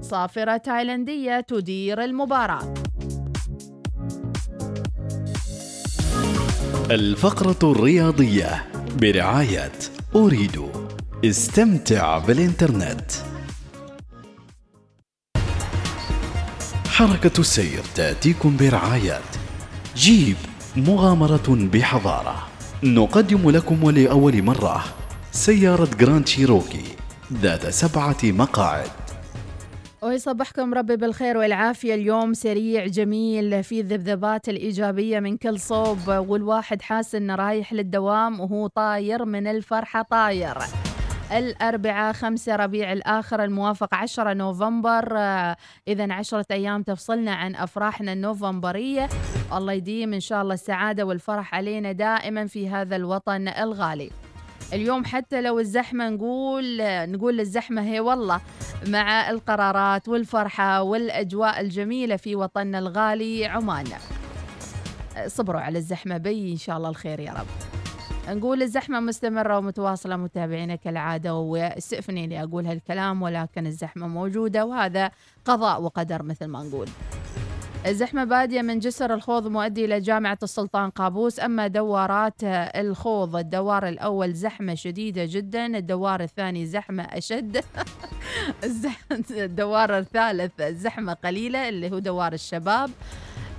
صافرة 0.00 0.56
تايلندية 0.56 1.40
تدير 1.40 2.04
المباراة. 2.04 2.74
الفقرة 6.90 7.72
الرياضية 7.72 8.64
برعاية 9.00 9.72
أريد. 10.16 10.62
استمتع 11.24 12.18
بالإنترنت. 12.18 13.10
حركة 16.88 17.40
السير 17.40 17.82
تأتيكم 17.94 18.56
برعاية 18.56 19.20
جيب 19.96 20.36
مغامرة 20.76 21.44
بحضارة. 21.48 22.46
نقدم 22.82 23.50
لكم 23.50 23.84
ولأول 23.84 24.42
مرة 24.42 24.84
سيارة 25.32 25.88
Grand 26.00 26.26
Cherokee 26.26 26.84
ذات 27.32 27.66
سبعة 27.66 28.18
مقاعد. 28.24 29.05
ويصبحكم 30.16 30.74
ربي 30.74 30.96
بالخير 30.96 31.36
والعافية. 31.36 31.94
اليوم 31.94 32.34
سريع 32.34 32.86
جميل 32.86 33.64
في 33.64 33.80
الذبذبات 33.80 34.48
الإيجابية 34.48 35.20
من 35.20 35.36
كل 35.36 35.60
صوب 35.60 36.08
والواحد 36.08 36.82
حاس 36.82 37.14
إنه 37.14 37.34
رايح 37.34 37.72
للدوام 37.72 38.40
وهو 38.40 38.66
طاير 38.66 39.24
من 39.24 39.46
الفرحة 39.46 40.02
طاير. 40.02 40.58
الأربعاء 41.32 42.12
خمسة 42.12 42.56
ربيع 42.56 42.92
الآخر 42.92 43.44
الموافق 43.44 43.94
10 43.94 44.32
نوفمبر. 44.32 45.16
إذا 45.88 46.12
عشرة 46.12 46.46
أيام 46.50 46.82
تفصلنا 46.82 47.34
عن 47.34 47.54
أفراحنا 47.54 48.12
النوفمبرية. 48.12 49.08
الله 49.52 49.72
يديم 49.72 50.14
إن 50.14 50.20
شاء 50.20 50.42
الله 50.42 50.54
السعادة 50.54 51.04
والفرح 51.04 51.54
علينا 51.54 51.92
دائما 51.92 52.46
في 52.46 52.68
هذا 52.68 52.96
الوطن 52.96 53.48
الغالي. 53.48 54.10
اليوم 54.72 55.04
حتى 55.04 55.40
لو 55.40 55.58
الزحمة 55.58 56.08
نقول 56.08 56.78
نقول 56.82 57.40
الزحمة 57.40 57.82
هي 57.82 58.00
والله 58.00 58.40
مع 58.86 59.30
القرارات 59.30 60.08
والفرحة 60.08 60.82
والأجواء 60.82 61.60
الجميلة 61.60 62.16
في 62.16 62.36
وطننا 62.36 62.78
الغالي 62.78 63.46
عمان 63.46 63.84
صبروا 65.26 65.60
على 65.60 65.78
الزحمة 65.78 66.16
بي 66.16 66.52
إن 66.52 66.56
شاء 66.56 66.76
الله 66.76 66.88
الخير 66.88 67.20
يا 67.20 67.32
رب 67.32 67.46
نقول 68.36 68.62
الزحمة 68.62 69.00
مستمرة 69.00 69.58
ومتواصلة 69.58 70.16
متابعينا 70.16 70.76
كالعادة 70.76 71.34
اني 72.08 72.42
أقول 72.42 72.66
هالكلام 72.66 73.22
ولكن 73.22 73.66
الزحمة 73.66 74.06
موجودة 74.08 74.64
وهذا 74.64 75.10
قضاء 75.44 75.82
وقدر 75.82 76.22
مثل 76.22 76.46
ما 76.46 76.62
نقول. 76.62 76.88
الزحمة 77.86 78.24
بادية 78.24 78.62
من 78.62 78.78
جسر 78.78 79.14
الخوض 79.14 79.46
مؤدي 79.46 79.84
إلى 79.84 80.00
جامعة 80.00 80.38
السلطان 80.42 80.90
قابوس 80.90 81.40
أما 81.40 81.66
دوارات 81.66 82.34
الخوض 82.76 83.36
الدوار 83.36 83.88
الأول 83.88 84.34
زحمة 84.34 84.74
شديدة 84.74 85.24
جدا 85.24 85.66
الدوار 85.66 86.22
الثاني 86.22 86.66
زحمة 86.66 87.02
أشد. 87.02 87.64
الدوار 89.30 89.98
الثالث 89.98 90.62
زحمة 90.62 91.12
قليلة 91.12 91.68
اللي 91.68 91.90
هو 91.90 91.98
دوار 91.98 92.32
الشباب. 92.32 92.90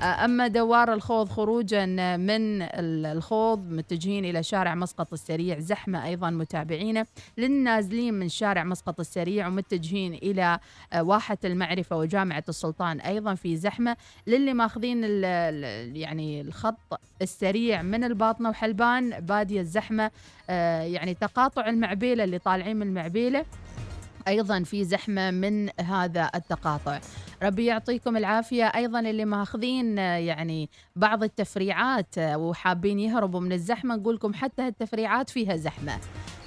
أما 0.04 0.48
دوار 0.48 0.94
الخوض 0.94 1.30
خروجا 1.30 1.86
من 2.18 2.62
ال- 2.62 3.06
الخوض 3.06 3.72
متجهين 3.72 4.26
إلى 4.26 4.44
شارع 4.44 4.76
مسقط 4.76 5.14
السريع 5.14 5.60
زحمة 5.60 6.06
أيضا 6.06 6.30
متابعينا 6.30 7.06
للنازلين 7.38 8.14
من 8.14 8.30
شارع 8.30 8.64
مسقط 8.64 9.00
السريع 9.00 9.48
ومتجهين 9.48 10.14
إلى 10.14 10.60
آه، 10.94 11.04
واحة 11.04 11.38
المعرفة 11.46 11.98
وجامعة 11.98 12.44
السلطان 12.50 13.00
أيضا 13.00 13.36
في 13.36 13.56
زحمة 13.56 13.98
للي 14.28 14.54
ماخذين 14.54 15.04
يعني 15.96 16.42
الخط 16.42 17.00
السريع 17.22 17.82
من 17.82 18.04
الباطنة 18.04 18.50
وحلبان 18.50 19.20
بادية 19.20 19.62
الزحمة 19.62 20.12
آه، 20.50 20.82
يعني 20.82 21.14
تقاطع 21.14 21.70
المعبيلة 21.70 22.24
اللي 22.24 22.40
طالعين 22.40 22.76
من 22.78 22.88
المعبيلة. 22.88 23.46
أيضا 24.28 24.64
في 24.64 24.84
زحمة 24.84 25.32
من 25.32 25.70
هذا 25.82 26.32
التقاطع. 26.36 27.00
ربي 27.44 27.66
يعطيكم 27.66 28.18
العافية. 28.18 28.66
أيضا 28.66 29.00
اللي 29.00 29.26
ماخذين 29.26 29.98
يعني 29.98 30.70
بعض 30.96 31.24
التفريعات 31.24 32.16
وحابين 32.18 33.00
يهربوا 33.00 33.40
من 33.40 33.52
الزحمة 33.52 33.96
نقول 33.96 34.16
لكم 34.16 34.34
حتى 34.34 34.62
هالتفريعات 34.62 35.30
فيها 35.30 35.56
زحمة. 35.56 36.00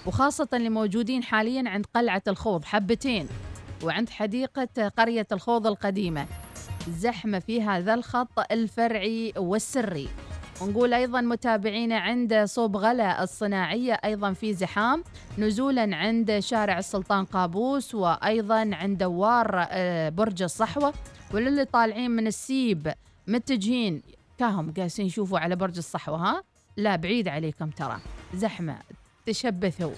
وخاصة 0.06 0.48
اللي 0.52 0.68
موجودين 0.68 1.22
حاليا 1.22 1.68
عند 1.68 1.86
قلعة 1.94 2.22
الخوض 2.28 2.64
حبتين 2.64 3.28
وعند 3.84 4.10
حديقة 4.10 4.88
قرية 4.88 5.26
الخوض 5.32 5.66
القديمة. 5.66 6.26
زحمة 6.88 7.38
في 7.38 7.62
هذا 7.62 7.94
الخط 7.94 8.52
الفرعي 8.52 9.32
والسري. 9.36 10.08
ونقول 10.60 10.94
أيضا 10.94 11.20
متابعينا 11.20 11.98
عند 11.98 12.44
صوب 12.44 12.76
غلا 12.76 13.22
الصناعية 13.22 13.92
أيضا 13.92 14.32
في 14.32 14.54
زحام 14.54 15.04
نزولا 15.38 15.96
عند 15.96 16.38
شارع 16.38 16.78
السلطان 16.78 17.24
قابوس 17.24 17.94
وأيضا 17.94 18.70
عند 18.72 18.98
دوار 18.98 19.66
آه، 19.70 20.08
برج 20.08 20.42
الصحوة. 20.42 20.94
وللي 21.34 21.64
طالعين 21.64 22.10
من 22.10 22.26
السيب 22.26 22.92
متجهين. 23.26 24.02
كاهم 24.38 24.72
قاسين 24.72 25.06
يشوفوا 25.06 25.38
على 25.38 25.56
برج 25.56 25.76
الصحوة 25.76 26.16
ها؟ 26.16 26.42
لا 26.76 26.96
بعيد 26.96 27.28
عليكم 27.28 27.70
ترى. 27.70 27.98
زحمة 28.34 28.76
تشبثوا. 29.26 29.92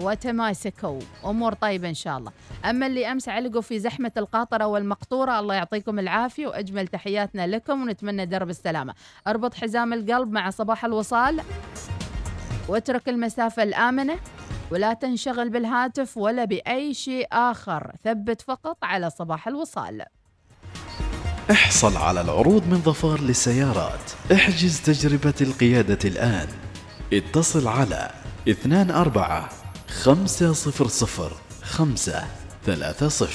وتماسكوا. 0.00 1.00
أمور 1.24 1.52
طيبة 1.52 1.88
إن 1.88 1.94
شاء 1.94 2.18
الله. 2.18 2.32
أما 2.64 2.86
اللي 2.86 3.12
أمس 3.12 3.28
علقوا 3.28 3.60
في 3.60 3.78
زحمة 3.78 4.12
القاطرة 4.16 4.66
والمقطورة 4.66 5.40
الله 5.40 5.54
يعطيكم 5.54 5.98
العافية 5.98 6.46
وأجمل 6.46 6.88
تحياتنا 6.88 7.46
لكم 7.46 7.82
ونتمنى 7.82 8.26
درب 8.26 8.50
السلامة. 8.50 8.94
أربط 9.26 9.54
حزام 9.54 9.92
القلب 9.92 10.32
مع 10.32 10.50
صباح 10.50 10.84
الوصال. 10.84 11.40
واترك 12.68 13.08
المسافة 13.08 13.62
الآمنة 13.62 14.18
ولا 14.70 14.92
تنشغل 14.92 15.50
بالهاتف 15.50 16.16
ولا 16.16 16.44
بأي 16.44 16.94
شيء 16.94 17.26
آخر. 17.32 17.92
ثبت 18.04 18.40
فقط 18.42 18.76
على 18.82 19.10
صباح 19.10 19.48
الوصال. 19.48 20.02
احصل 21.50 21.96
على 21.96 22.20
العروض 22.20 22.66
من 22.66 22.78
ظفار 22.78 23.20
للسيارات. 23.20 24.32
احجز 24.32 24.80
تجربة 24.80 25.34
القيادة 25.40 25.98
الآن. 26.04 26.48
اتصل 27.12 27.68
على 27.68 28.10
24 28.90 29.59
500 29.90 30.54
5 31.62 32.24
30 32.66 33.28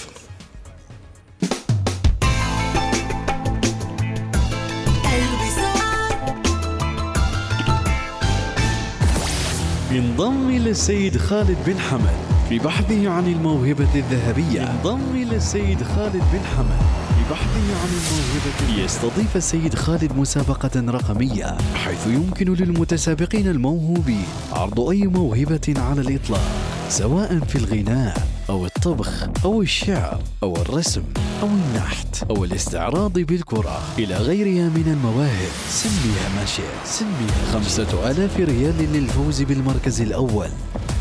انضم 9.91 10.49
إلى 10.49 10.69
السيد 10.69 11.17
خالد 11.17 11.57
بن 11.65 11.79
حمد 11.79 12.15
في 12.49 12.59
بحثه 12.59 13.09
عن 13.09 13.27
الموهبة 13.27 13.95
الذهبية. 13.95 14.71
انضم 14.71 15.01
إلى 15.13 15.35
السيد 15.35 15.83
خالد 15.83 16.23
بن 16.33 16.39
حمد. 16.57 17.14
بحثه 17.31 17.81
عن 17.81 17.89
الموهبة. 17.89 18.83
يستضيف 18.83 19.35
السيد 19.37 19.75
خالد 19.75 20.13
مسابقة 20.17 20.71
رقمية 20.75 21.57
حيث 21.75 22.07
يمكن 22.07 22.53
للمتسابقين 22.53 23.47
الموهوبين 23.47 24.25
عرض 24.51 24.79
أي 24.79 25.07
موهبة 25.07 25.73
على 25.77 26.01
الإطلاق 26.01 26.51
سواء 26.89 27.39
في 27.39 27.55
الغناء 27.55 28.27
أو 28.49 28.65
الطبخ 28.65 29.27
أو 29.45 29.61
الشعر 29.61 30.21
أو 30.43 30.55
الرسم 30.55 31.03
أو 31.41 31.47
النحت 31.47 32.23
أو 32.29 32.43
الاستعراض 32.43 33.13
بالكرة 33.13 33.81
إلى 33.97 34.17
غيرها 34.17 34.69
من 34.69 34.87
المواهب. 34.87 35.51
سميها 35.69 36.29
ما 36.35 36.45
شئت. 36.45 36.85
سميها 36.85 37.51
خمسة 37.53 38.11
ألاف 38.11 38.39
ريال 38.39 38.93
للفوز 38.93 39.41
بالمركز 39.41 40.01
الأول 40.01 40.49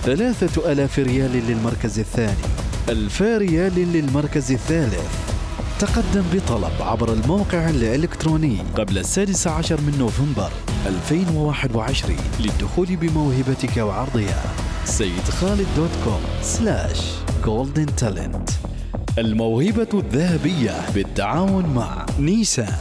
ثلاثة 0.05 0.73
ألاف 0.73 0.99
ريال 0.99 1.33
للمركز 1.33 1.99
الثاني 1.99 2.37
ألفا 2.89 3.39
ريال 3.39 3.93
للمركز 3.93 4.53
الثالث 4.53 5.34
تقدم 5.79 6.25
بطلب 6.33 6.73
عبر 6.81 7.13
الموقع 7.13 7.71
الإلكتروني 7.71 8.59
قبل 8.77 8.99
السادس 8.99 9.47
عشر 9.47 9.81
من 9.81 9.99
نوفمبر 9.99 10.51
2021 10.87 12.17
للدخول 12.41 12.97
بموهبتك 12.97 13.77
وعرضها. 13.77 14.43
سيد 14.85 15.25
خالد 15.25 15.67
dot 15.77 15.91
com 16.05 16.21
slash 16.43 17.01
golden 17.45 17.87
talent 17.97 18.51
الموهبة 19.19 19.89
الذهبية 19.95 20.91
بالتعاون 20.95 21.67
مع 21.67 22.07
نيسان. 22.21 22.77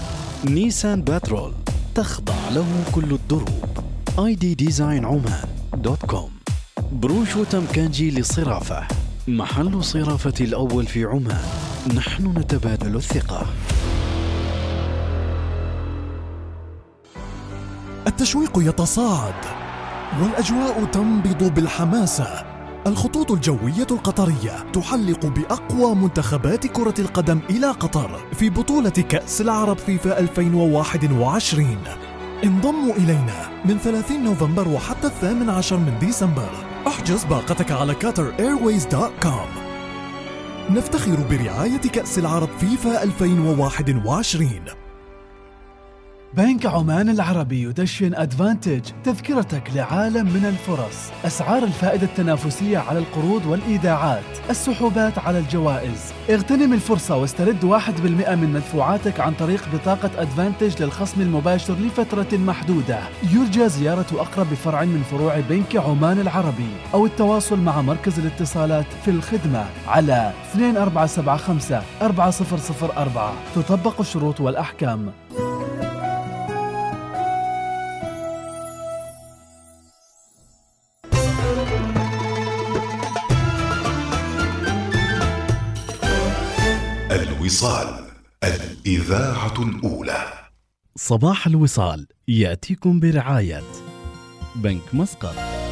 نيسان 0.45 1.01
Patrol 1.01 1.53
تخضع 1.95 2.49
له 2.49 2.83
كل 2.91 3.11
الدروب. 3.11 3.65
ID 4.19 4.55
Design 4.55 5.05
Oman 5.05 5.47
dot 5.73 6.05
com 6.05 6.31
بروشوتم 6.91 7.35
كانجي 7.35 8.11
للصرافة 8.11 8.87
محل 9.27 9.83
صرافة 9.83 10.33
الأول 10.41 10.85
في 10.85 11.05
عمان. 11.05 11.72
نحن 11.87 12.27
نتبادل 12.37 12.95
الثقة. 12.95 13.45
التشويق 18.07 18.51
يتصاعد 18.57 19.33
والأجواء 20.21 20.85
تنبض 20.85 21.43
بالحماسة. 21.43 22.45
الخطوط 22.87 23.31
الجوية 23.31 23.87
القطرية 23.91 24.71
تحلق 24.73 25.25
بأقوى 25.25 25.95
منتخبات 25.95 26.67
كرة 26.67 26.93
القدم 26.99 27.39
إلى 27.49 27.67
قطر 27.67 28.19
في 28.33 28.49
بطولة 28.49 28.89
كأس 28.89 29.41
العرب 29.41 29.77
فيفا 29.77 30.19
2021 30.19 31.77
انضموا 32.43 32.93
إلينا 32.93 33.49
من 33.65 33.77
30 33.77 34.23
نوفمبر 34.23 34.67
وحتى 34.67 35.07
الثامن 35.07 35.49
عشر 35.49 35.77
من 35.77 35.99
ديسمبر. 35.99 36.49
احجز 36.87 37.23
باقتك 37.23 37.71
على 37.71 37.93
قطر 37.93 38.33
dot 38.39 39.11
com. 39.23 39.72
نفتخر 40.69 41.15
برعاية 41.29 41.77
كأس 41.77 42.19
العرب 42.19 42.49
فيفا 42.59 43.03
2021 43.03 44.82
بنك 46.37 46.65
عمان 46.65 47.09
العربي 47.09 47.61
يدشن 47.61 48.15
أدفانتج 48.15 48.81
تذكرتك 49.03 49.71
لعالم 49.75 50.25
من 50.25 50.45
الفرص. 50.45 51.11
أسعار 51.25 51.63
الفائدة 51.63 52.03
التنافسية 52.03 52.77
على 52.77 52.99
القروض 52.99 53.45
والإيداعات. 53.45 54.23
السحوبات 54.49 55.19
على 55.19 55.39
الجوائز. 55.39 56.13
اغتنم 56.29 56.73
الفرصة 56.73 57.15
واسترد 57.15 57.63
1% 57.63 58.35
من 58.35 58.53
مدفوعاتك 58.53 59.19
عن 59.19 59.33
طريق 59.33 59.63
بطاقة 59.73 60.21
أدفانتج 60.21 60.83
للخصم 60.83 61.21
المباشر 61.21 61.73
لفترة 61.73 62.37
محدودة. 62.37 62.99
يرجى 63.33 63.69
زيارة 63.69 64.07
أقرب 64.13 64.47
فرع 64.47 64.83
من 64.83 65.03
فروع 65.11 65.39
بنك 65.39 65.75
عمان 65.75 66.19
العربي 66.19 66.69
أو 66.93 67.05
التواصل 67.05 67.59
مع 67.59 67.81
مركز 67.81 68.19
الاتصالات 68.19 68.87
في 69.05 69.11
الخدمة 69.11 69.65
على 69.87 70.31
2475 70.55 71.81
4004 72.01 73.33
تطبق 73.55 73.99
الشروط 73.99 74.41
والأحكام. 74.41 75.11
الوصال 87.53 88.05
الإذاعة 88.43 89.53
الأولى. 89.63 90.33
صباح 90.95 91.47
الوصال 91.47 92.07
يأتيكم 92.27 92.99
برعاية 92.99 93.63
بنك 94.55 94.81
مسقط. 94.93 95.62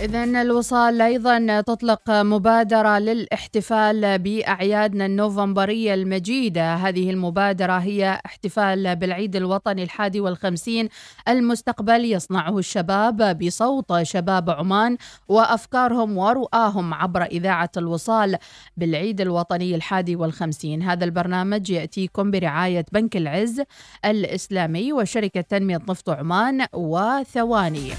إذا 0.00 0.24
الوصال 0.24 1.00
أيضا 1.00 1.60
تطلق 1.60 2.10
مبادرة 2.10 2.98
للاحتفال 2.98 4.18
بأعيادنا 4.18 5.06
النوفمبرية 5.06 5.94
المجيدة. 5.94 6.74
هذه 6.74 7.10
المبادرة 7.10 7.72
هي 7.72 8.20
احتفال 8.26 8.96
بالعيد 8.96 9.36
الوطني 9.36 9.82
الحادي 9.82 10.20
والخمسين 10.20 10.88
المستقبل. 11.28 12.04
يصنعه 12.04 12.58
الشباب 12.58 13.38
بصوت 13.38 14.02
شباب 14.02 14.50
عمان 14.50 14.96
وأفكارهم 15.28 16.18
ورؤاهم 16.18 16.94
عبر 16.94 17.22
إذاعة 17.22 17.70
الوصال 17.76 18.36
بالعيد 18.76 19.20
الوطني 19.20 19.74
الحادي 19.74 20.16
والخمسين. 20.16 20.82
هذا 20.82 21.04
البرنامج 21.04 21.70
يأتيكم 21.70 22.30
برعاية 22.30 22.84
بنك 22.92 23.16
العز 23.16 23.62
الإسلامي 24.04 24.92
وشركة 24.92 25.40
تنمية 25.40 25.80
نفط 25.88 26.10
عمان 26.10 26.66
وثواني. 26.72 27.92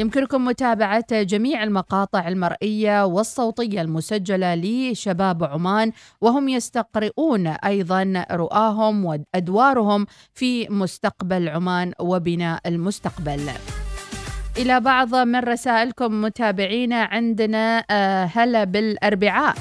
يمكنكم 0.00 0.44
متابعة 0.44 1.22
جميع 1.22 1.62
المقاطع 1.62 2.28
المرئية 2.28 3.04
والصوتية 3.04 3.80
المسجلة 3.80 4.54
لشباب 4.54 5.44
عمان 5.44 5.92
وهم 6.20 6.48
يستقرؤون 6.48 7.46
أيضا 7.46 8.24
رؤاهم 8.32 9.04
وأدوارهم 9.04 10.06
في 10.34 10.68
مستقبل 10.68 11.48
عمان 11.48 11.92
وبناء 12.00 12.60
المستقبل. 12.66 13.40
إلى 14.56 14.80
بعض 14.80 15.14
من 15.14 15.38
رسائلكم 15.38 16.22
متابعينا 16.22 17.02
عندنا 17.02 17.84
آه، 17.90 18.24
هلا 18.24 18.64
بالأربعاء. 18.64 19.54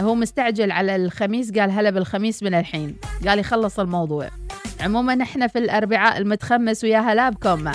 هو 0.00 0.14
مستعجل 0.14 0.70
على 0.72 0.96
الخميس 0.96 1.58
قال 1.58 1.70
هلا 1.70 1.90
بالخميس 1.90 2.42
من 2.42 2.54
الحين. 2.54 2.96
قال 3.28 3.38
يخلص 3.38 3.80
الموضوع. 3.80 4.28
عموما 4.80 5.22
إحنا 5.22 5.46
في 5.46 5.58
الأربعاء 5.58 6.18
المتخمس 6.18 6.84
ويا 6.84 6.98
هلا 6.98 7.30
بكم. 7.30 7.70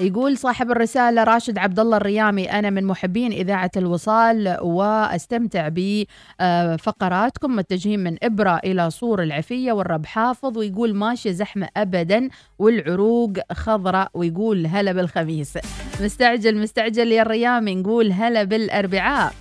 يقول 0.00 0.36
صاحب 0.38 0.70
الرسالة 0.70 1.24
راشد 1.24 1.58
عبد 1.58 1.80
الله 1.80 1.96
الريامي 1.96 2.50
أنا 2.50 2.70
من 2.70 2.84
محبين 2.84 3.32
إذاعة 3.32 3.70
الوصال 3.76 4.56
وأستمتع 4.60 5.68
بفقراتكم 5.68 7.56
متجهين 7.56 8.04
من 8.04 8.16
إبرة 8.22 8.60
إلى 8.64 8.90
صور 8.90 9.22
العفية 9.22 9.72
والرب 9.72 10.06
حافظ 10.06 10.58
ويقول 10.58 10.94
ماشي 10.94 11.32
زحمة 11.32 11.68
أبدا 11.76 12.28
والعروق 12.58 13.32
خضراء 13.52 14.10
ويقول 14.14 14.66
هلا 14.66 14.92
بالخميس. 14.92 15.58
مستعجل 16.00 16.56
مستعجل 16.56 17.12
يا 17.12 17.22
الريامي 17.22 17.74
نقول 17.74 18.12
هلا 18.12 18.42
بالأربعاء. 18.42 19.32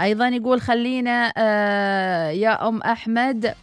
أيضا 0.00 0.28
يقول 0.28 0.60
خلينا 0.60 1.32
آه 1.36 2.30
يا 2.30 2.68
أم 2.68 2.82
أحمد 2.82 3.54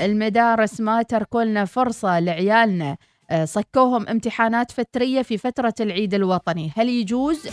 المدارس 0.00 0.80
ما 0.80 1.02
تركوا 1.02 1.44
لنا 1.44 1.64
فرصة 1.64 2.20
لعيالنا. 2.20 2.96
صكوهم 3.44 4.08
امتحانات 4.08 4.70
فترية 4.70 5.22
في 5.22 5.38
فترة 5.38 5.74
العيد 5.80 6.14
الوطني. 6.14 6.72
هل 6.76 6.88
يجوز؟ 6.88 7.48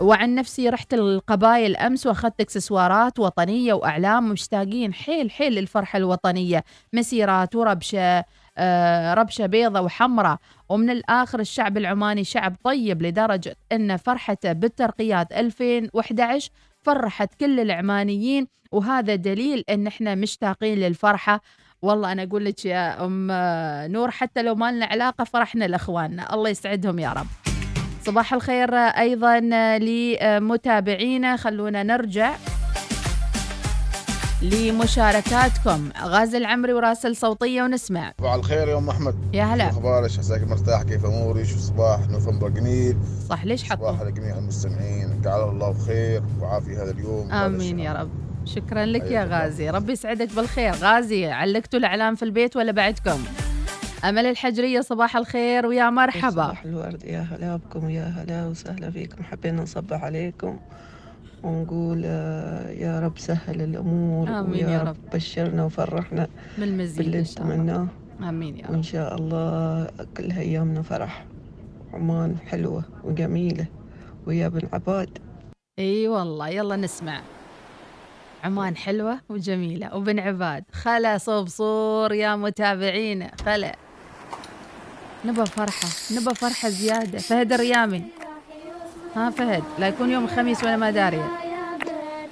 وعن 0.00 0.34
نفسي 0.34 0.68
رحت 0.68 0.94
القبايل 0.94 1.76
أمس 1.76 2.06
وأخذت 2.06 2.40
إكسسوارات 2.40 3.18
وطنية 3.18 3.72
وأعلام 3.72 4.28
مشتاقين 4.28 4.94
حيل 4.94 5.30
حيل 5.30 5.52
للفرحة 5.52 5.96
الوطنية. 5.96 6.64
مسيرات 6.92 7.54
وربشة 7.54 8.24
آه، 8.58 9.14
ربشة 9.14 9.46
بيضة 9.46 9.80
وحمراء 9.80 10.38
ومن 10.68 10.90
الآخر 10.90 11.40
الشعب 11.40 11.76
العماني 11.76 12.24
شعب 12.24 12.56
طيب 12.64 13.02
لدرجة 13.02 13.56
أن 13.72 13.96
فرحته 13.96 14.52
بالترقيات 14.52 15.32
2011 15.32 16.50
فرحت 16.82 17.34
كل 17.34 17.60
العمانيين. 17.60 18.46
وهذا 18.72 19.14
دليل 19.14 19.64
أن 19.70 19.86
إحنا 19.86 20.14
مشتاقين 20.14 20.78
للفرحة. 20.78 21.40
والله 21.84 22.12
أنا 22.12 22.22
أقول 22.22 22.44
لك 22.44 22.64
يا 22.64 23.04
أم 23.04 23.28
نور 23.92 24.10
حتى 24.10 24.42
لو 24.42 24.54
ما 24.54 24.72
لنا 24.72 24.86
علاقة 24.86 25.24
فرحنا 25.24 25.64
لإخواننا. 25.64 26.34
الله 26.34 26.50
يسعدهم 26.50 26.98
يا 26.98 27.12
رب. 27.12 27.26
صباح 28.06 28.34
الخير 28.34 28.74
أيضا 28.74 29.40
لمتابعينا. 29.78 31.36
خلونا 31.36 31.82
نرجع 31.82 32.34
لمشاركاتكم. 34.42 35.90
غازي 36.02 36.38
العمري 36.38 36.72
وراسل 36.72 37.16
صوتية 37.16 37.62
ونسمع. 37.62 38.12
صباح 38.18 38.34
الخير 38.34 38.68
يا 38.68 38.78
أم 38.78 38.90
أحمد. 38.90 39.14
يا 39.34 39.44
هلا. 39.44 39.68
أخبارك؟ 39.68 40.10
عساك 40.18 40.42
مرتاح؟ 40.48 40.82
كيف 40.82 41.04
امورك 41.04 41.44
شو 41.44 41.58
صباح 41.58 42.08
نوفمبر 42.08 42.48
جميل 42.48 42.96
صح 43.28 43.44
ليش 43.44 43.64
حطوا 43.64 43.92
صباح 43.92 44.02
لجميع 44.02 44.38
المستمعين. 44.38 45.20
جعله 45.22 45.50
الله 45.50 45.70
بخير 45.70 46.22
وعافية 46.40 46.82
هذا 46.82 46.90
اليوم. 46.90 47.28
وهذا 47.28 47.46
آمين 47.46 47.78
يا 47.78 47.92
رب. 47.92 48.23
شكرا 48.44 48.86
لك 48.86 49.10
يا. 49.10 49.24
غازي. 49.24 49.70
ربي 49.70 49.92
يسعدك 49.92 50.36
بالخير. 50.36 50.72
غازي 50.72 51.26
علقتوا 51.26 51.78
الإعلام 51.78 52.14
في 52.14 52.22
البيت 52.22 52.56
ولا 52.56 52.72
بعدكم؟ 52.72 53.24
أمل 54.04 54.26
الحجرية 54.26 54.80
صباح 54.80 55.16
الخير 55.16 55.66
ويا 55.66 55.90
مرحبا. 55.90 56.30
صباح 56.30 56.64
الورد. 56.64 57.04
يا 57.04 57.20
هلا 57.20 57.56
بكم 57.56 57.88
يا 57.88 58.04
هلا 58.04 58.46
وسهلا 58.46 58.90
فيكم. 58.90 59.22
حبينا 59.24 59.62
نصبح 59.62 60.04
عليكم 60.04 60.58
ونقول 61.42 62.02
آه، 62.04 62.70
يا 62.70 63.00
رب 63.00 63.18
سهل 63.18 63.62
الأمور 63.62 64.28
آمين 64.28 64.50
ويا 64.50 64.70
يا 64.70 64.82
رب. 64.82 64.96
بشرنا 65.14 65.64
وفرحنا 65.64 66.26
بالمزيد 66.58 66.96
باللي 66.98 67.18
إن 67.18 67.24
شاء 67.24 67.42
الله. 67.42 67.54
نتمناه. 67.54 67.86
آمين 68.28 68.56
يا 68.58 68.66
رب. 68.66 68.82
شاء 68.82 69.14
الله 69.14 69.86
كلها 70.16 70.40
أيامنا 70.40 70.82
فرح 70.82 71.24
عمان 71.94 72.36
حلوة 72.46 72.84
وجميلة 73.04 73.66
ويا 74.26 74.48
بن 74.48 74.68
عباد. 74.72 75.18
إي 75.78 76.08
والله 76.08 76.48
يلا 76.48 76.76
نسمع. 76.76 77.20
عمان 78.44 78.76
حلوة 78.76 79.20
وجميلة. 79.28 79.96
وبن 79.96 80.18
عباد 80.18 80.64
خلا 80.72 81.18
صوب 81.18 81.48
صور 81.48 82.12
يا 82.12 82.36
متابعينا 82.36 83.30
خلا. 83.44 83.76
نبى 85.24 85.46
فرحة 85.46 85.88
نبى 86.12 86.34
فرحة 86.34 86.68
زيادة. 86.68 87.18
فهد 87.18 87.52
الريامي. 87.52 88.02
ها 89.16 89.30
فهد 89.30 89.62
لا 89.78 89.88
يكون 89.88 90.10
يوم 90.10 90.24
الخميس 90.24 90.64
وأنا 90.64 90.76
ما 90.76 90.90
دارية 90.90 91.28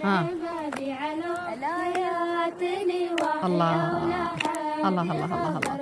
ها. 0.05 0.27
الله. 3.45 4.03
الله 4.85 5.03
الله 5.03 5.25
الله 5.25 5.59
الله. 5.59 5.79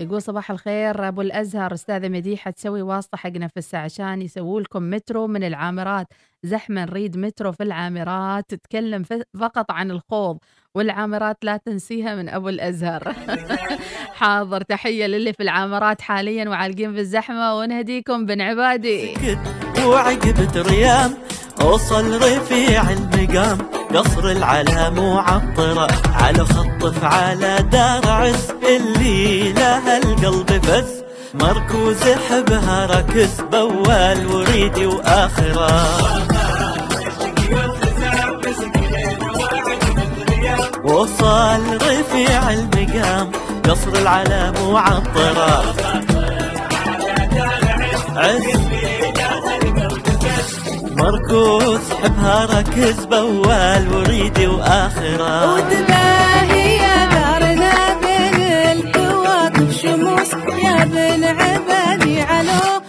يقول 0.00 0.22
صباح 0.22 0.50
الخير 0.50 1.08
أبو 1.08 1.20
الأزهر. 1.20 1.74
أستاذة 1.74 2.08
مديحة 2.08 2.50
تسوي 2.50 2.82
واسطة 2.82 3.18
حق 3.18 3.30
نفسها 3.30 3.80
عشان 3.80 4.22
يسووا 4.22 4.60
لكم 4.60 4.90
مترو 4.90 5.26
من 5.26 5.44
العامرات. 5.44 6.06
زحمة 6.44 6.84
نريد 6.84 7.16
مترو 7.16 7.52
في 7.52 7.62
العامرات 7.62 8.44
تتكلم 8.48 9.02
فقط 9.40 9.70
عن 9.70 9.90
الخوض 9.90 10.38
والعامرات 10.74 11.36
لا 11.42 11.56
تنسيها 11.56 12.14
من 12.14 12.28
أبو 12.28 12.48
الأزهر. 12.48 13.14
حاضر 14.20 14.60
تحية 14.60 15.06
للي 15.06 15.32
في 15.32 15.42
العامرات 15.42 16.00
حاليا 16.00 16.48
وعالقين 16.48 16.92
بالزحمه 16.92 17.54
ونهديكم 17.58 18.26
بن 18.26 18.40
عبادي. 18.40 19.14
وعقبة 19.84 20.62
ريام 20.62 21.14
وصل 21.60 22.16
رفيع 22.16 22.90
المقام. 22.90 23.58
قصر 23.94 24.30
العلا 24.30 24.90
معطرة 24.90 25.88
على 26.14 26.44
خط 26.44 27.04
على 27.04 27.58
دار 27.72 28.10
عز 28.10 28.50
اللي 28.50 29.52
لها 29.52 29.98
القلب 29.98 30.50
فز. 30.50 31.04
مركوز 31.34 32.02
حبها 32.02 32.86
ركز 32.86 33.40
بوال 33.40 34.26
وريدي 34.26 34.86
وآخرة. 34.86 36.33
وصل 41.04 41.76
رفيع 41.76 42.50
المقام 42.50 43.32
قصر 43.64 43.92
العلا 44.02 44.50
معطرة 44.50 45.74
عز 48.16 48.60
مركوز 50.96 51.80
حبها 52.02 52.44
ركز 52.44 53.04
بوال 53.04 53.88
وريدي 53.94 54.46
وآخره. 54.46 55.54
وتباهي 55.54 56.76
يا 56.76 56.96
دارنا 57.14 57.74
بين 58.02 58.42
الكواكب 58.72 59.70
شموس 59.70 60.32
يا 60.64 60.84
بن 60.84 61.24
عبادي 61.24 62.22
علو 62.22 62.82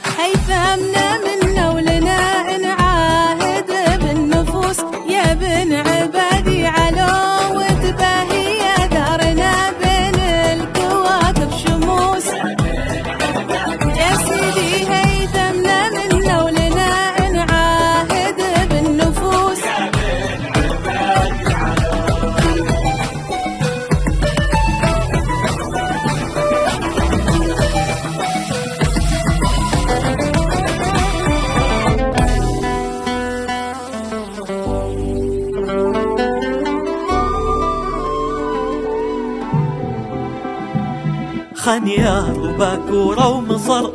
خنيار 41.76 42.40
وباكورة 42.40 43.28
ومصر 43.28 43.90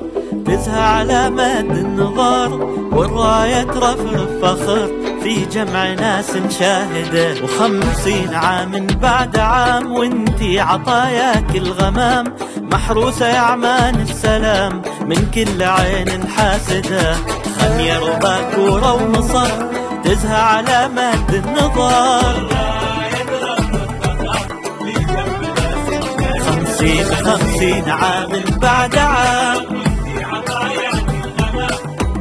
تزهى 0.46 0.80
على 0.82 1.30
مد 1.30 1.76
النظر 1.76 2.52
والراية 2.92 3.62
ترفرف 3.62 4.30
فخر 4.42 4.88
في 5.22 5.44
جمع 5.44 5.92
ناس 5.92 6.36
نشاهده 6.36 7.44
وخمسين 7.44 8.34
عام 8.34 8.86
بعد 8.86 9.38
عام 9.38 9.92
وانتي 9.92 10.60
عطاياك 10.60 11.56
الغمام. 11.56 12.24
محروسة 12.72 13.28
يا 13.28 13.38
عمان 13.38 14.00
السلام 14.00 14.82
من 15.06 15.30
كل 15.34 15.62
عين 15.62 16.28
حاسدة. 16.28 17.14
خمير 17.60 18.02
وباكورة 18.02 18.94
ومصر 18.94 19.50
تزهى 20.04 20.40
على 20.40 20.88
مد 20.96 21.34
النظر 21.34 22.69
خمسين 26.80 27.04
خمسين 27.04 27.88
عام 27.90 28.32
بعد 28.62 28.98
عام. 28.98 29.66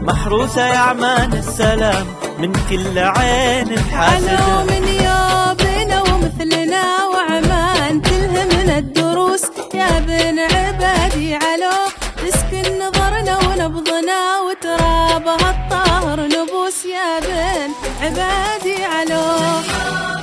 محروسة 0.02 0.68
يا 0.68 0.78
عمان 0.78 1.34
السلام 1.34 2.06
من 2.40 2.52
كل 2.70 3.00
عين 3.00 3.80
حاسدة 3.80 4.64
من 4.64 4.88
يابنا 4.88 6.02
ومثلنا 6.02 6.84
وعمان 7.08 8.02
تلهمنا 8.02 8.78
الدروس. 8.78 9.44
يا 9.74 10.00
بن 10.00 10.40
عبادي 10.40 11.36
علو 11.36 11.80
تسكن 12.18 12.80
نظرنا 12.80 13.38
ونبضنا 13.38 14.20
وترابها 14.46 15.50
الطاهر 15.56 16.20
نبوس. 16.20 16.86
يا 16.86 17.20
بن 17.20 17.72
عبادي 18.02 18.86
علو. 18.86 20.19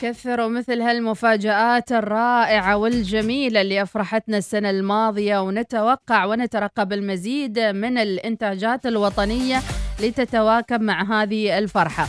كثروا 0.00 0.48
مثل 0.48 0.82
هالمفاجآت 0.82 1.92
الرائعة 1.92 2.76
والجميلة 2.76 3.60
اللي 3.60 3.82
أفرحتنا 3.82 4.38
السنة 4.38 4.70
الماضية 4.70 5.38
ونتوقع 5.42 6.24
ونترقب 6.24 6.92
المزيد 6.92 7.58
من 7.58 7.98
الإنتاجات 7.98 8.86
الوطنية 8.86 9.60
لتتواكب 10.00 10.80
مع 10.80 11.22
هذه 11.22 11.58
الفرحة. 11.58 12.06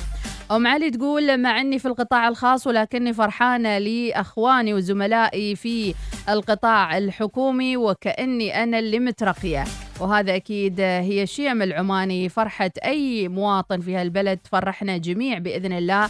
أم 0.51 0.67
علي 0.67 0.91
تقول 0.91 1.38
مع 1.38 1.62
أني 1.62 1.80
في 1.80 1.88
القطاع 1.88 2.27
الخاص 2.27 2.67
ولكني 2.67 3.13
فرحانة 3.13 3.77
لأخواني 3.77 4.73
وزملائي 4.73 5.56
في 5.56 5.93
القطاع 6.30 6.97
الحكومي 6.97 7.77
وكأني 7.77 8.63
أنا 8.63 8.80
اللي 8.80 8.99
مترقية. 8.99 9.63
وهذا 9.99 10.36
أكيد 10.36 10.80
هي 10.82 11.27
شيم 11.27 11.62
العماني 11.62 12.30
فرحة 12.30 12.71
أي 12.86 13.27
مواطن 13.27 13.80
في 13.82 13.95
هالبلد 13.95 14.38
تفرحنا 14.38 14.97
جميع 14.97 15.38
بإذن 15.38 15.73
الله. 15.73 16.10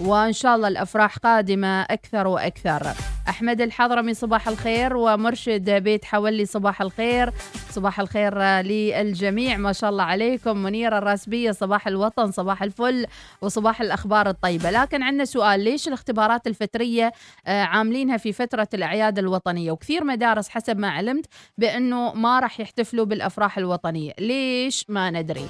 وإن 0.00 0.32
شاء 0.32 0.56
الله 0.56 0.68
الأفراح 0.68 1.18
قادمة 1.18 1.82
أكثر 1.82 2.26
وأكثر. 2.26 2.86
أحمد 3.28 3.60
الحضرمي 3.60 4.14
صباح 4.14 4.48
الخير 4.48 4.96
ومرشد 4.96 5.70
بيت 5.70 6.04
حولي 6.04 6.46
صباح 6.46 6.82
الخير. 6.82 7.32
صباح 7.70 8.00
الخير 8.00 8.38
للجميع. 8.38 9.56
ما 9.56 9.72
شاء 9.72 9.90
الله 9.90 10.04
عليكم. 10.04 10.56
منيرة 10.56 10.98
الراسبية 10.98 11.50
صباح 11.50 11.86
الوطن 11.86 12.30
صباح 12.30 12.62
الفل 12.62 13.06
وصباح 13.42 13.80
الأخبار 13.80 14.28
الطيبة. 14.28 14.70
لكن 14.70 15.02
عندنا 15.02 15.24
سؤال 15.24 15.60
ليش 15.60 15.88
الاختبارات 15.88 16.46
الفترية 16.46 17.12
آه، 17.46 17.62
عاملينها 17.62 18.16
في 18.16 18.32
فترة 18.32 18.68
الأعياد 18.74 19.18
الوطنية؟ 19.18 19.72
وكثير 19.72 20.04
مدارس 20.04 20.48
حسب 20.48 20.78
ما 20.78 20.90
علمت 20.90 21.26
بأنه 21.58 22.14
ما 22.14 22.40
راح 22.40 22.60
يحتفلوا 22.60 23.04
بالأفراح 23.04 23.58
الوطنية. 23.58 24.12
ليش؟ 24.18 24.84
ما 24.88 25.10
ندري. 25.10 25.48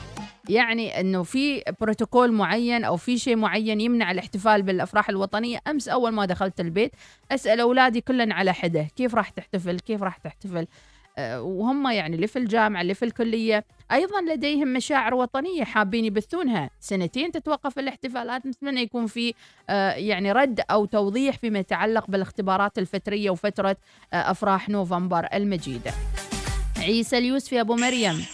يعني 0.51 1.01
إنه 1.01 1.23
في 1.23 1.63
بروتوكول 1.81 2.33
معين 2.33 2.85
أو 2.85 2.97
في 2.97 3.19
شيء 3.19 3.37
معين 3.37 3.81
يمنع 3.81 4.11
الاحتفال 4.11 4.63
بالأفراح 4.63 5.09
الوطنية. 5.09 5.59
أمس 5.67 5.89
أول 5.89 6.13
ما 6.13 6.25
دخلت 6.25 6.61
البيت 6.61 6.93
أسأل 7.33 7.61
أولادي 7.61 8.01
كلن 8.01 8.33
على 8.33 8.53
حدة. 8.53 8.87
كيف 8.97 9.15
راح 9.15 9.31
تحتفل؟ 9.31 9.81
كيف 9.81 10.03
راح 10.03 10.17
تحتفل؟ 10.17 10.67
أه 11.19 11.43
وهم 11.43 11.91
يعني 11.91 12.17
اللي 12.17 12.27
في 12.27 12.39
الجامعة 12.39 12.81
اللي 12.81 12.95
في 12.95 13.05
الكلية. 13.05 13.65
أيضا 13.93 14.21
لديهم 14.21 14.73
مشاعر 14.73 15.15
وطنية 15.15 15.65
حابين 15.65 16.05
يبثونها. 16.05 16.71
سنتين 16.81 17.33
تتوقف 17.33 17.79
الاحتفالات 17.79 18.47
نتمنى 18.47 18.81
يكون 18.81 19.07
في 19.07 19.35
أه 19.71 19.93
يعني 19.93 20.33
رد 20.33 20.61
أو 20.71 20.85
توضيح 20.85 21.37
فيما 21.39 21.59
يتعلق 21.59 22.11
بالاختبارات 22.11 22.79
الفتريه 22.79 23.31
وفترة 23.31 23.77
أه 24.13 24.31
أفراح 24.31 24.69
نوفمبر 24.69 25.29
المجيدة. 25.35 25.93
عيسى 26.79 27.19
اليوسفي 27.19 27.61
أبو 27.61 27.77
مريم. 27.77 28.25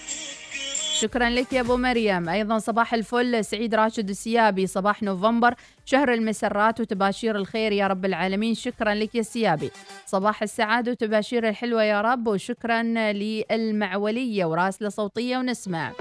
شكرا 1.00 1.30
لك 1.30 1.52
يا 1.52 1.61
أبو 1.61 1.76
مريم. 1.76 2.28
أيضا 2.28 2.59
صباح 2.59 2.94
الفل. 2.94 3.44
سعيد 3.44 3.74
راشد 3.74 4.11
السيابي 4.11 4.66
صباح 4.66 5.02
نوفمبر. 5.02 5.54
شهر 5.85 6.14
المسرات 6.14 6.80
وتباشير 6.80 7.37
الخير 7.37 7.72
يا 7.72 7.87
رب 7.87 8.04
العالمين. 8.04 8.54
شكرا 8.54 8.94
لك 8.94 9.14
يا 9.14 9.20
السيابي 9.20 9.70
صباح 10.06 10.42
السعادة 10.42 10.90
وتباشير 10.90 11.48
الحلوة 11.48 11.82
يا 11.82 12.00
رب 12.00 12.26
وشكرا 12.26 12.82
للمعولية 13.12 14.44
وراسلة 14.44 14.88
صوتية 14.88 15.38
ونسمع. 15.38 15.92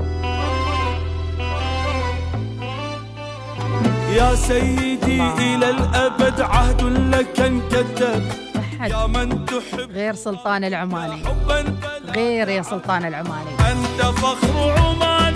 يا 4.16 4.36
سيدي 4.36 5.22
إلى 5.22 5.70
الأبد 5.70 6.42
عهد 6.42 6.82
لك 6.84 7.40
انكتب 7.40 8.45
تحب 9.46 9.92
غير 9.92 10.14
سلطان 10.16 10.64
العماني. 10.64 11.24
غير 12.16 12.50
يا 12.50 12.62
سلطان 12.62 13.06
العماني. 13.06 13.52
أنت 13.72 14.02
فخر 14.02 14.76
عماننا 14.80 15.35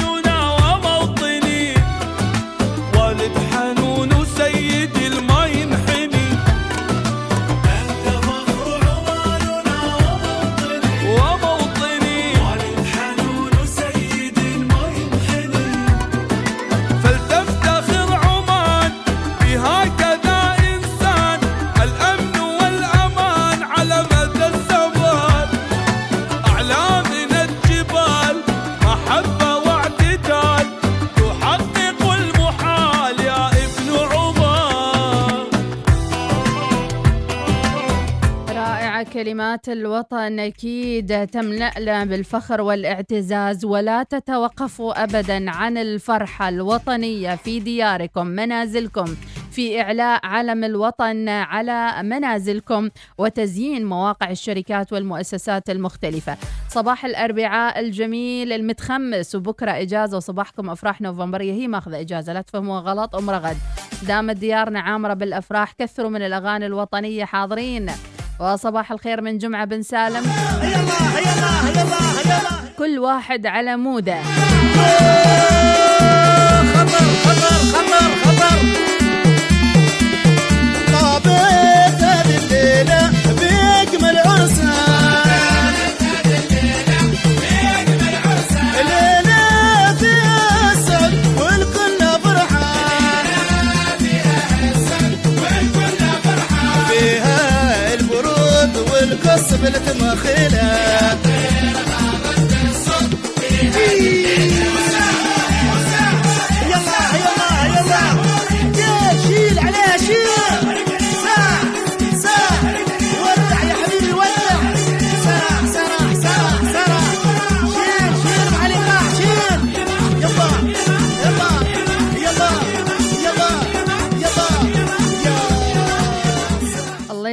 كلمات 39.24 39.70
الوطن 39.70 40.40
أكيد 40.40 41.28
تملأنا 41.28 42.06
بالفخر 42.06 42.62
والاعتزاز 42.62 43.66
ولا 43.66 44.04
تتوقفوا 44.04 45.04
أبدا 45.04 45.52
عن 45.52 45.78
الفرحة 45.78 46.50
الوطنية 46.50 47.36
في 47.36 47.60
دياركم 47.60 48.28
منازلكم. 48.28 49.16
في 49.52 49.82
إعلاء 49.82 50.26
علم 50.26 50.64
الوطن 50.64 51.30
على 51.30 52.04
منازلكم 52.04 52.90
وتزيين 53.18 53.86
مواقع 53.86 54.32
الشركات 54.32 54.94
والمؤسسات 54.94 55.70
المختلفة. 55.70 56.38
صباح 56.70 57.06
الأربعاء 57.06 57.80
الجميل 57.80 58.54
المتخمس 58.54 59.36
وبكرة 59.36 59.72
إجازة 59.72 60.18
وصباحكم 60.18 60.70
أفراح 60.70 61.02
نوفمبرية 61.02 61.54
هي 61.54 61.68
ماخذة 61.68 62.00
إجازة 62.00 62.34
لا 62.34 62.42
تفهموها 62.42 62.82
غلط 62.82 63.16
أم 63.16 63.30
رغد 63.30 63.58
دامت 64.08 64.36
ديارنا 64.36 64.80
عامرة 64.80 65.14
بالأفراح 65.14 65.72
كثروا 65.72 66.10
من 66.10 66.22
الأغاني 66.22 66.66
الوطنية 66.66 67.26
حاضرين. 67.26 67.92
وصباح 68.40 68.92
الخير 68.92 69.22
من 69.22 69.38
جمعة 69.38 69.66
بن 69.66 69.82
سالم. 69.82 70.24
كل 72.78 73.00
واحد 73.00 73.46
على 73.46 73.78
موده. 73.78 74.20
والقصب 99.62 99.76
التمخيلة 99.76 100.59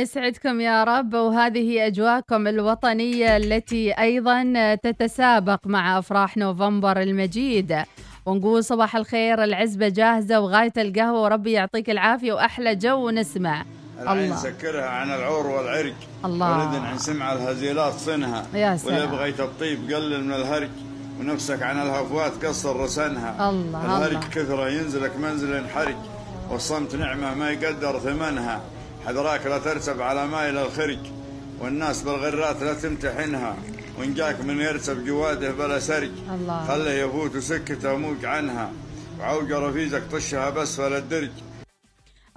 يسعدكم 0.06 0.60
يا 0.60 0.84
رب 0.84 1.14
وهذه 1.14 1.70
هي 1.70 1.86
أجواءكم 1.86 2.46
الوطنية 2.46 3.36
التي 3.36 3.92
أيضا 3.92 4.74
تتسابق 4.74 5.66
مع 5.66 5.98
أفراح 5.98 6.36
نوفمبر 6.36 7.00
المجيد. 7.02 7.76
ونقول 8.26 8.64
صباح 8.64 8.96
الخير 8.96 9.44
العزبة 9.44 9.88
جاهزة 9.88 10.40
وغاية 10.40 10.72
القهوة 10.78 11.22
وربي 11.22 11.52
يعطيك 11.52 11.90
العافية 11.90 12.32
وأحلى 12.32 12.74
جو 12.74 13.10
نسمع 13.10 13.64
العين 14.00 14.24
الله. 14.24 14.36
سكرها 14.36 14.86
عن 14.86 15.10
العور 15.10 15.46
والعرق 15.46 15.94
الله. 16.24 16.58
والإذن 16.58 16.84
عن 16.84 16.98
سمع 16.98 17.32
الهزيلات 17.32 17.92
صنها. 17.92 18.46
يا 18.54 18.76
سلام. 18.76 18.94
واللي 18.94 19.16
بغيت 19.16 19.40
الطيب 19.40 19.78
قلل 19.92 20.24
من 20.24 20.32
الهرج 20.32 20.70
ونفسك 21.20 21.62
عن 21.62 21.82
الهفوات 21.82 22.44
قصر 22.44 22.80
رسنها. 22.80 23.50
الله، 23.50 23.84
الهرج 23.84 24.16
الله. 24.16 24.28
كثرة 24.28 24.68
ينزلك 24.68 25.16
منزل 25.16 25.56
ينحرج 25.56 25.96
والصمت 26.50 26.94
نعمة 26.94 27.34
ما 27.34 27.50
يقدر 27.50 27.98
ثمنها. 27.98 28.60
حذراك 29.06 29.46
لا 29.46 29.58
ترسب 29.58 30.02
على 30.02 30.26
مايل 30.26 30.58
الخرج 30.58 30.98
والناس 31.60 32.02
بالغرات 32.02 32.62
لا 32.62 32.74
تمتحنها. 32.74 33.56
وإن 33.98 34.14
جاك 34.14 34.40
من 34.40 34.60
يرسب 34.60 35.04
جواده 35.04 35.50
بلا 35.50 35.78
سرج 35.78 36.10
الله. 36.34 36.66
خله 36.68 36.90
يفوت 36.90 37.36
وسكته 37.36 37.96
موج 37.96 38.24
عنها. 38.24 38.72
وعوج 39.20 39.52
رفيزك 39.52 40.02
طشها 40.12 40.50
بس 40.50 40.76
فلا 40.76 40.98
الدرج 40.98 41.30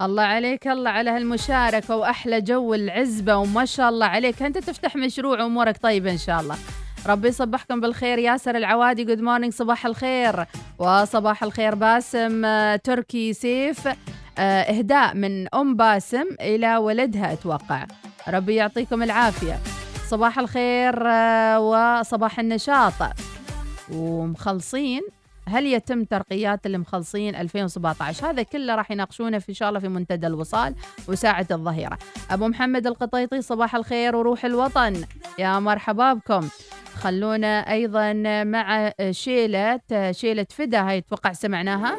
الله 0.02 0.22
عليك 0.22 0.68
الله 0.68 0.90
على 0.90 1.10
هالمشاركة 1.10 1.96
وأحلى 1.96 2.40
جو 2.40 2.74
العزبة 2.74 3.36
وما 3.36 3.64
شاء 3.64 3.88
الله 3.88 4.06
عليك. 4.06 4.42
أنت 4.42 4.58
تفتح 4.58 4.96
مشروع 4.96 5.40
وأمورك 5.40 5.76
طيبة 5.82 6.10
إن 6.10 6.18
شاء 6.18 6.40
الله. 6.40 6.56
ربي 7.06 7.28
يصبحكم 7.28 7.80
بالخير. 7.80 8.18
ياسر 8.18 8.56
العوادي 8.56 9.04
جود 9.04 9.20
مورنينج 9.20 9.52
صباح 9.52 9.86
الخير. 9.86 10.44
وصباح 10.78 11.42
الخير 11.42 11.74
باسم 11.74 12.44
آه، 12.44 12.76
تركي 12.76 13.32
سيف. 13.32 13.88
إهداء 14.40 15.14
من 15.14 15.54
أم 15.54 15.76
باسم 15.76 16.24
إلى 16.40 16.76
ولدها 16.76 17.32
أتوقع. 17.32 17.86
ربي 18.28 18.54
يعطيكم 18.54 19.02
العافية. 19.02 19.58
صباح 20.06 20.38
الخير 20.38 21.02
آه، 21.06 21.60
وصباح 21.60 22.38
النشاط. 22.38 22.92
ومخلصين. 23.92 25.00
هل 25.48 25.66
يتم 25.66 26.04
ترقيات 26.04 26.66
المخلصين 26.66 27.34
2017 27.34 28.30
هذا 28.30 28.42
كله 28.42 28.74
راح 28.74 28.90
يناقشونه 28.90 29.38
في 29.38 29.48
إن 29.48 29.54
شاء 29.54 29.68
الله 29.68 29.80
في 29.80 29.88
منتدى 29.88 30.26
الوصال 30.26 30.74
وساعة 31.08 31.46
الظهيرة. 31.50 31.98
أبو 32.30 32.48
محمد 32.48 32.86
القطيطي 32.86 33.42
صباح 33.42 33.74
الخير 33.74 34.16
وروح 34.16 34.44
الوطن. 34.44 35.04
يا 35.38 35.58
مرحبا 35.58 36.12
بكم. 36.12 36.48
خلونا 36.94 37.72
أيضا 37.72 38.12
مع 38.44 38.92
شيلة 39.10 39.80
شيلة 40.10 40.46
فدا 40.50 40.88
هاي 40.88 40.98
أتوقع 40.98 41.32
سمعناها. 41.32 41.96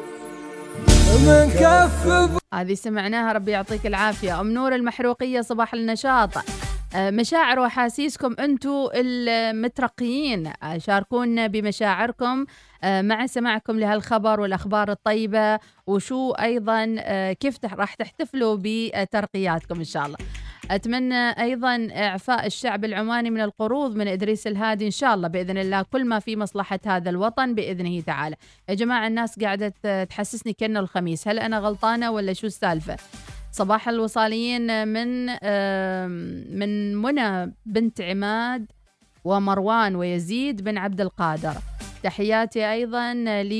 من 1.12 1.50
كف 1.60 2.08
هذه 2.54 2.74
سمعناها 2.74 3.32
ربي 3.32 3.50
يعطيك 3.50 3.86
العافية. 3.86 4.40
أم 4.40 4.50
نور 4.50 4.74
المحروقية 4.74 5.40
صباح 5.40 5.74
النشاط. 5.74 6.30
آه، 6.94 7.10
مشاعر 7.10 7.58
وأحاسيسكم 7.58 8.36
أنتم 8.38 8.88
المترقيين. 8.94 10.52
آه، 10.62 10.78
شاركونا 10.78 11.46
بمشاعركم. 11.46 12.44
آه، 12.84 13.02
مع 13.02 13.26
سماعكم 13.26 13.80
لهالخبر 13.80 14.40
والأخبار 14.40 14.90
الطيبة 14.90 15.58
وشو 15.86 16.30
أيضا 16.30 16.96
آه، 16.98 17.32
كيف 17.32 17.56
راح 17.64 17.94
تحتفلوا 17.94 18.58
بترقياتكم 18.62 19.78
إن 19.78 19.84
شاء 19.84 20.06
الله. 20.06 20.16
أتمنى 20.70 21.30
أيضا 21.30 21.88
إعفاء 21.96 22.46
الشعب 22.46 22.84
العماني 22.84 23.30
من 23.30 23.40
القروض 23.40 23.96
من 23.96 24.08
إدريس 24.08 24.46
الهادي 24.46 24.86
إن 24.86 24.90
شاء 24.90 25.14
الله 25.14 25.28
بإذن 25.28 25.58
الله 25.58 25.82
كل 25.82 26.04
ما 26.04 26.18
في 26.18 26.36
مصلحة 26.36 26.78
هذا 26.86 27.10
الوطن 27.10 27.54
بإذنه 27.54 28.00
تعالى. 28.00 28.36
يا 28.68 28.74
جماعة 28.74 29.06
الناس 29.06 29.38
قاعدة 29.38 29.74
تحسسني 30.04 30.52
كأنه 30.52 30.80
الخميس. 30.80 31.28
هل 31.28 31.38
أنا 31.38 31.58
غلطانة 31.58 32.10
ولا 32.10 32.32
شو 32.32 32.46
السالفة؟ 32.46 32.96
صباح 33.52 33.88
الوصاليين 33.88 34.88
من 34.88 35.26
من 36.58 36.96
منى 36.96 37.52
بنت 37.66 38.00
عماد 38.00 38.66
ومروان 39.24 39.96
ويزيد 39.96 40.62
بن 40.64 40.78
عبد 40.78 41.00
القادر. 41.00 41.54
تحياتي 42.02 42.72
أيضا 42.72 43.14
ل 43.42 43.52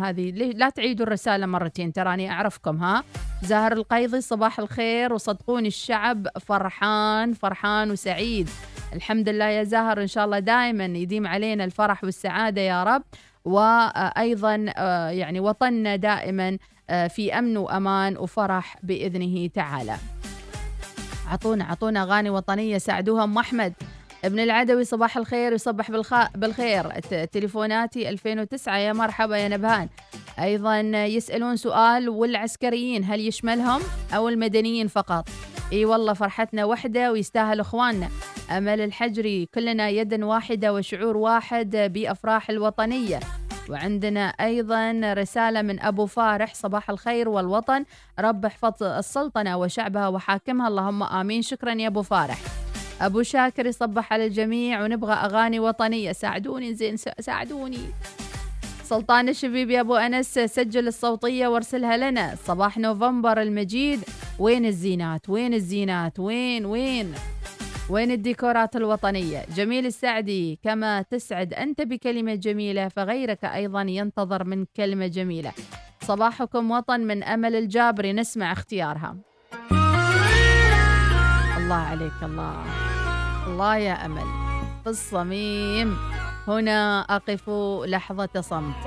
هذه 0.00 0.30
لا 0.30 0.70
تعيدوا 0.70 1.06
الرسالة 1.06 1.46
مرتين 1.46 1.92
تراني 1.92 2.30
أعرفكم 2.30 2.76
ها؟ 2.76 3.04
زاهر 3.42 3.72
القيضي 3.72 4.20
صباح 4.20 4.58
الخير 4.58 5.12
وصدقوني 5.12 5.68
الشعب 5.68 6.28
فرحان 6.40 7.32
فرحان 7.32 7.90
وسعيد. 7.90 8.48
الحمد 8.92 9.28
لله 9.28 9.44
يا 9.44 9.64
زاهر 9.64 10.02
إن 10.02 10.06
شاء 10.06 10.24
الله 10.24 10.38
دائما 10.38 10.84
يديم 10.84 11.26
علينا 11.26 11.64
الفرح 11.64 12.04
والسعادة 12.04 12.60
يا 12.60 12.84
رب. 12.84 13.02
وأيضا 13.44 14.66
آه، 14.76 15.08
يعني 15.08 15.40
وطننا 15.40 15.96
دائما 15.96 16.58
آه، 16.90 17.06
في 17.06 17.38
أمن 17.38 17.56
وأمان 17.56 18.16
وفرح 18.16 18.76
بإذنه 18.82 19.46
تعالى. 19.46 19.96
عطونا 21.28 21.64
عطونا 21.64 22.02
أغاني 22.02 22.30
وطنية 22.30 22.78
ساعدوها 22.78 23.24
أم 23.24 23.38
أحمد. 23.38 23.72
ابن 24.24 24.40
العدوي 24.40 24.84
صباح 24.84 25.16
الخير 25.16 25.52
يصبح 25.52 25.90
بالخ... 25.90 26.14
بالخير. 26.34 26.90
تليفوناتي 27.32 28.08
2009 28.08 28.76
يا 28.76 28.92
مرحبا 28.92 29.36
يا 29.36 29.48
نبهان. 29.48 29.88
أيضا 30.38 30.80
يسألون 31.04 31.56
سؤال 31.56 32.08
والعسكريين 32.08 33.04
هل 33.04 33.20
يشملهم 33.20 33.80
أو 34.14 34.28
المدنيين 34.28 34.88
فقط؟ 34.88 35.28
إي 35.72 35.84
والله 35.84 36.12
فرحتنا 36.12 36.64
وحدة 36.64 37.12
ويستاهل 37.12 37.60
إخواننا. 37.60 38.08
أمل 38.50 38.80
الحجري 38.80 39.48
كلنا 39.54 39.88
يد 39.88 40.22
واحدة 40.22 40.74
وشعور 40.74 41.16
واحد 41.16 41.76
بأفراح 41.76 42.50
الوطنية. 42.50 43.20
وعندنا 43.70 44.26
أيضا 44.28 45.00
رسالة 45.04 45.62
من 45.62 45.80
أبو 45.80 46.06
فارح 46.06 46.54
صباح 46.54 46.90
الخير 46.90 47.28
والوطن. 47.28 47.84
رب 48.18 48.44
احفظ 48.44 48.82
السلطنة 48.82 49.56
وشعبها 49.56 50.08
وحاكمها. 50.08 50.68
اللهم 50.68 51.02
آمين. 51.02 51.42
شكرا 51.42 51.72
يا 51.72 51.86
أبو 51.86 52.02
فارح. 52.02 52.38
أبو 53.00 53.22
شاكر 53.22 53.66
يصبح 53.66 54.12
على 54.12 54.26
الجميع 54.26 54.82
ونبغى 54.84 55.12
أغاني 55.12 55.60
وطنية. 55.60 56.12
ساعدوني 56.12 56.74
زين 56.74 56.96
سا- 56.96 57.20
ساعدوني. 57.20 57.78
سلطان 58.84 59.28
الشبيب 59.28 59.70
يا 59.70 59.80
أبو 59.80 59.96
أنس 59.96 60.38
سجل 60.38 60.88
الصوتية 60.88 61.46
وارسلها 61.48 61.96
لنا. 61.96 62.34
صباح 62.44 62.78
نوفمبر 62.78 63.42
المجيد. 63.42 64.00
وين 64.38 64.66
الزينات؟ 64.66 65.28
وين 65.28 65.54
الزينات؟ 65.54 66.20
وين 66.20 66.66
وين؟ 66.66 67.14
وين 67.90 68.10
الديكورات 68.10 68.76
الوطنية؟ 68.76 69.46
جميل 69.56 69.86
السعدي 69.86 70.58
كما 70.62 71.02
تسعد 71.02 71.54
أنت 71.54 71.82
بكلمة 71.82 72.34
جميلة 72.34 72.88
فغيرك 72.88 73.44
أيضا 73.44 73.82
ينتظر 73.82 74.44
من 74.44 74.64
كلمة 74.76 75.06
جميلة. 75.06 75.52
صباحكم 76.02 76.70
وطن 76.70 77.00
من 77.00 77.22
أمل 77.22 77.54
الجابري 77.54 78.12
نسمع 78.12 78.52
اختيارها. 78.52 79.16
الله 81.58 81.74
عليك 81.74 82.22
الله. 82.22 82.87
الله 83.48 83.76
يا 83.76 84.06
أمل. 84.06 84.24
في 84.84 84.90
الصميم 84.90 85.96
هنا 86.48 87.00
أقف 87.00 87.50
لحظة 87.86 88.40
صمت. 88.40 88.84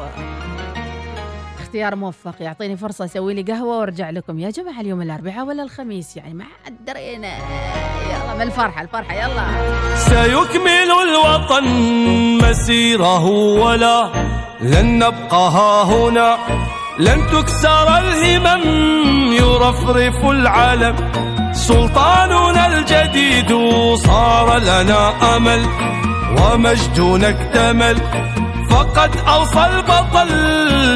اختيار 1.59 1.95
موفق. 1.95 2.35
يعطيني 2.39 2.77
فرصة 2.77 3.05
أسوي 3.05 3.33
لي 3.33 3.53
قهوة 3.53 3.77
وأرجع 3.77 4.09
لكم. 4.09 4.39
يا 4.39 4.49
جماعة 4.49 4.81
اليوم 4.81 5.01
الأربعاء 5.01 5.45
ولا 5.45 5.63
الخميس؟ 5.63 6.17
يعني 6.17 6.33
ما 6.33 6.45
حد 6.65 6.85
درينا. 6.85 7.37
يلا 8.11 8.33
من 8.35 8.41
الفرحة؟ 8.41 8.81
الفرحة 8.81 9.13
يلا. 9.13 9.45
سيكمل 9.95 10.91
الوطن. 11.07 11.65
مسيره 12.43 13.25
ولا 13.65 14.11
لن 14.61 14.99
نبقى 14.99 15.49
ها 15.51 15.83
هنا. 15.83 16.37
لن 16.99 17.27
تكسر 17.27 17.97
الهمم. 17.97 19.33
يرفرف 19.33 20.25
العلم 20.25 20.95
سلطاننا 21.71 22.67
الجديد 22.67 23.51
صار 23.95 24.57
لنا 24.57 25.01
أمل 25.35 25.61
ومجدنا 26.37 27.29
اكتمل. 27.29 27.97
فقد 28.69 29.11
أوصى 29.27 29.65
البطل 29.65 30.29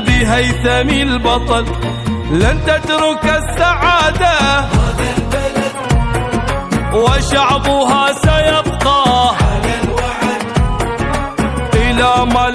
بهيثم 0.08 0.90
البطل. 0.90 1.66
لن 2.32 2.62
تترك 2.68 3.26
السعادة 3.26 4.36
وشعبها 6.94 8.14
سيبقى. 8.14 9.36
إلى 11.74 12.26
ما 12.26 12.50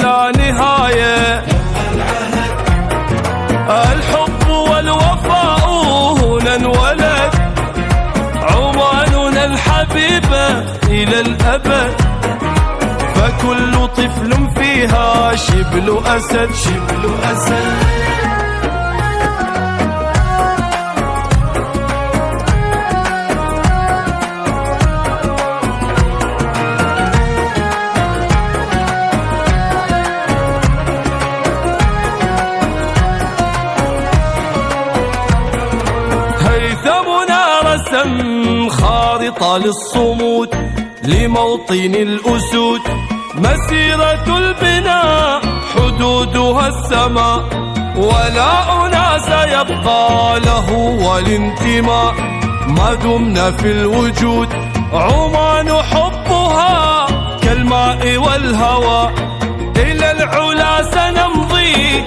الأبد 11.20 11.94
فكل 13.14 13.88
طفل 13.88 14.50
فيها 14.56 15.36
شبل 15.36 16.00
أسد 16.06 16.48
شبل 16.54 17.14
أسد. 17.32 18.00
رسم 37.64 38.30
أبطال 39.40 39.66
الصمود 39.68 40.79
لموطن 41.03 41.94
الأسود 41.94 42.80
مسيرة 43.34 44.36
البناء 44.36 45.40
حدودها 45.74 46.68
السماء 46.68 47.44
ولا 47.96 48.86
أناس 48.86 49.28
يبقى 49.28 50.40
له 50.40 50.72
والانتماء. 51.05 52.14
ما 52.68 52.94
دمنا 52.94 53.51
في 53.51 53.72
الوجود 53.72 54.48
عمان 54.92 55.72
حبها 55.72 57.07
كالماء 57.42 58.16
والهوى. 58.16 59.11
إلى 59.76 60.11
العلا 60.11 60.82
سنمضي 60.82 62.05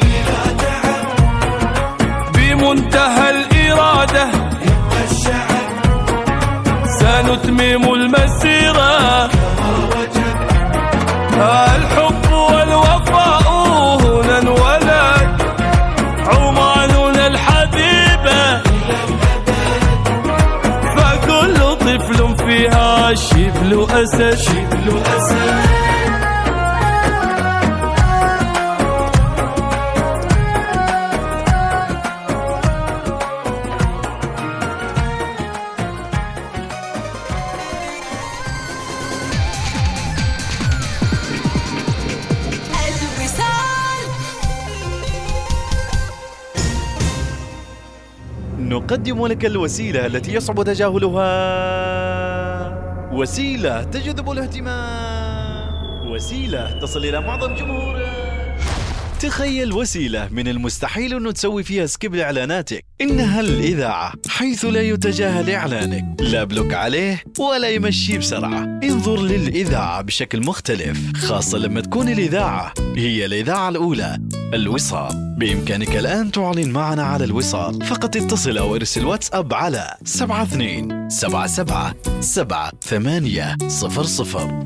بمنتهى 2.36 3.30
الإرادة. 3.30 4.28
سنتمم 7.00 7.93
الوصال 24.14 25.64
نقدم 48.59 49.28
لك 49.28 49.45
الوسيلة 49.45 50.05
التي 50.05 50.34
يصعب 50.34 50.64
تجاهلها. 50.64 51.72
وسيلة 53.24 53.84
تجذب 53.84 54.32
الاهتمام 54.32 56.07
وسيلة 56.07 56.80
تصل 56.80 57.05
إلى 57.05 57.21
معظم 57.21 57.55
جمهورك 57.55 58.33
تخيل 59.24 59.74
وسيلة 59.74 60.28
من 60.32 60.47
المستحيل 60.47 61.13
أنه 61.13 61.32
تسوي 61.32 61.63
فيها 61.63 61.86
skip 61.86 62.16
لإعلاناتك 62.15 62.86
إنها 63.01 63.39
الإذاعة 63.39 64.13
حيث 64.28 64.65
لا 64.65 64.82
يتجاهل 64.82 65.49
إعلانك. 65.49 66.21
لا 66.21 66.43
block 66.43 66.74
عليه 66.74 67.24
ولا 67.39 67.69
يمشي 67.69 68.17
بسرعة. 68.17 68.80
انظر 68.84 69.21
للإذاعة 69.21 70.01
بشكل 70.01 70.45
مختلف 70.45 70.99
خاصة 71.15 71.57
لما 71.57 71.82
تكون 71.82 72.09
الإذاعة 72.09 72.74
هي 72.95 73.26
الإذاعة 73.26 73.69
الأولى. 73.69 74.19
الوصال. 74.53 75.36
بإمكانك 75.38 75.95
الآن 75.95 76.32
تعلن 76.32 76.71
معنا 76.71 77.03
على 77.03 77.24
الوصال. 77.26 77.86
فقط 77.86 78.15
اتصل 78.15 78.57
أو 78.57 78.76
ارسل 78.76 79.05
واتساب 79.05 79.53
على 79.53 79.97
72 80.05 81.09
77 81.09 82.21
7 82.21 82.71
8 82.82 83.57
00 83.67 84.65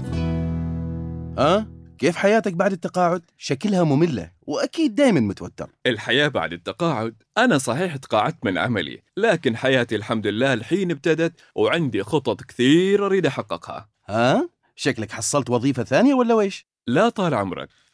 ها؟ 1.39 1.76
كيف 1.97 2.15
حياتك 2.15 2.53
بعد 2.53 2.71
التقاعد؟ 2.71 3.21
شكلها 3.37 3.83
مملة 3.83 4.31
وأكيد 4.41 4.95
دايما 4.95 5.19
متوتر 5.19 5.69
الحياة 5.85 6.27
بعد 6.27 6.53
التقاعد 6.53 7.15
أنا 7.37 7.57
صحيح 7.57 7.95
تقاعدت 7.95 8.45
من 8.45 8.57
عملي 8.57 9.01
لكن 9.17 9.57
حياتي 9.57 9.95
الحمد 9.95 10.27
لله 10.27 10.53
الحين 10.53 10.91
ابتدت 10.91 11.33
وعندي 11.55 12.03
خطط 12.03 12.43
كثير 12.43 13.05
أريد 13.05 13.25
أحققها 13.25 13.89
ها؟ 14.07 14.49
شكلك 14.75 15.11
حصلت 15.11 15.49
وظيفة 15.49 15.83
ثانية 15.83 16.13
ولا 16.13 16.33
ويش؟ 16.33 16.67
لا 16.87 17.09
طال 17.09 17.33
عمرك 17.33 17.69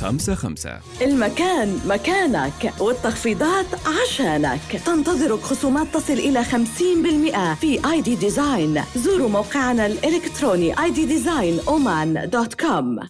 55 0.00 0.80
المكان 1.02 1.80
مكانك 1.86 2.72
والتخفيضات 2.80 3.66
عشانك. 4.02 4.60
تنتظرك 4.86 5.40
خصومات 5.40 5.86
تصل 5.94 6.12
إلى 6.12 6.44
50% 6.44 7.54
في 7.60 7.90
اي 7.90 8.00
دي 8.00 8.14
ديزاين 8.14 8.82
زوروا 8.96 9.28
موقعنا 9.28 9.86
الإلكتروني 9.86 10.74
iddesignoman.com 10.76 13.06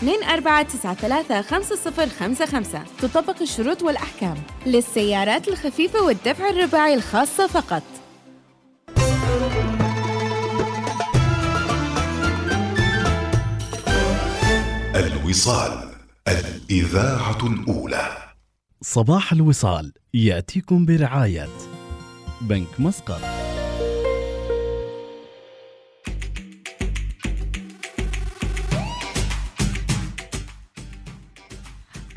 تطبق 3.02 3.42
الشروط 3.42 3.82
والأحكام 3.82 4.36
للسيارات 4.66 5.48
الخفيفة 5.48 6.02
والدفع 6.02 6.48
الرباعي 6.48 6.94
الخاصة 6.94 7.46
فقط. 7.46 7.82
الوصال. 14.94 15.87
الإذاعة 16.28 17.38
الأولى. 17.46 18.08
صباح 18.82 19.32
الوصال 19.32 19.92
يأتيكم 20.14 20.86
برعاية 20.86 21.48
بنك 22.40 22.68
مسقط. 22.78 23.20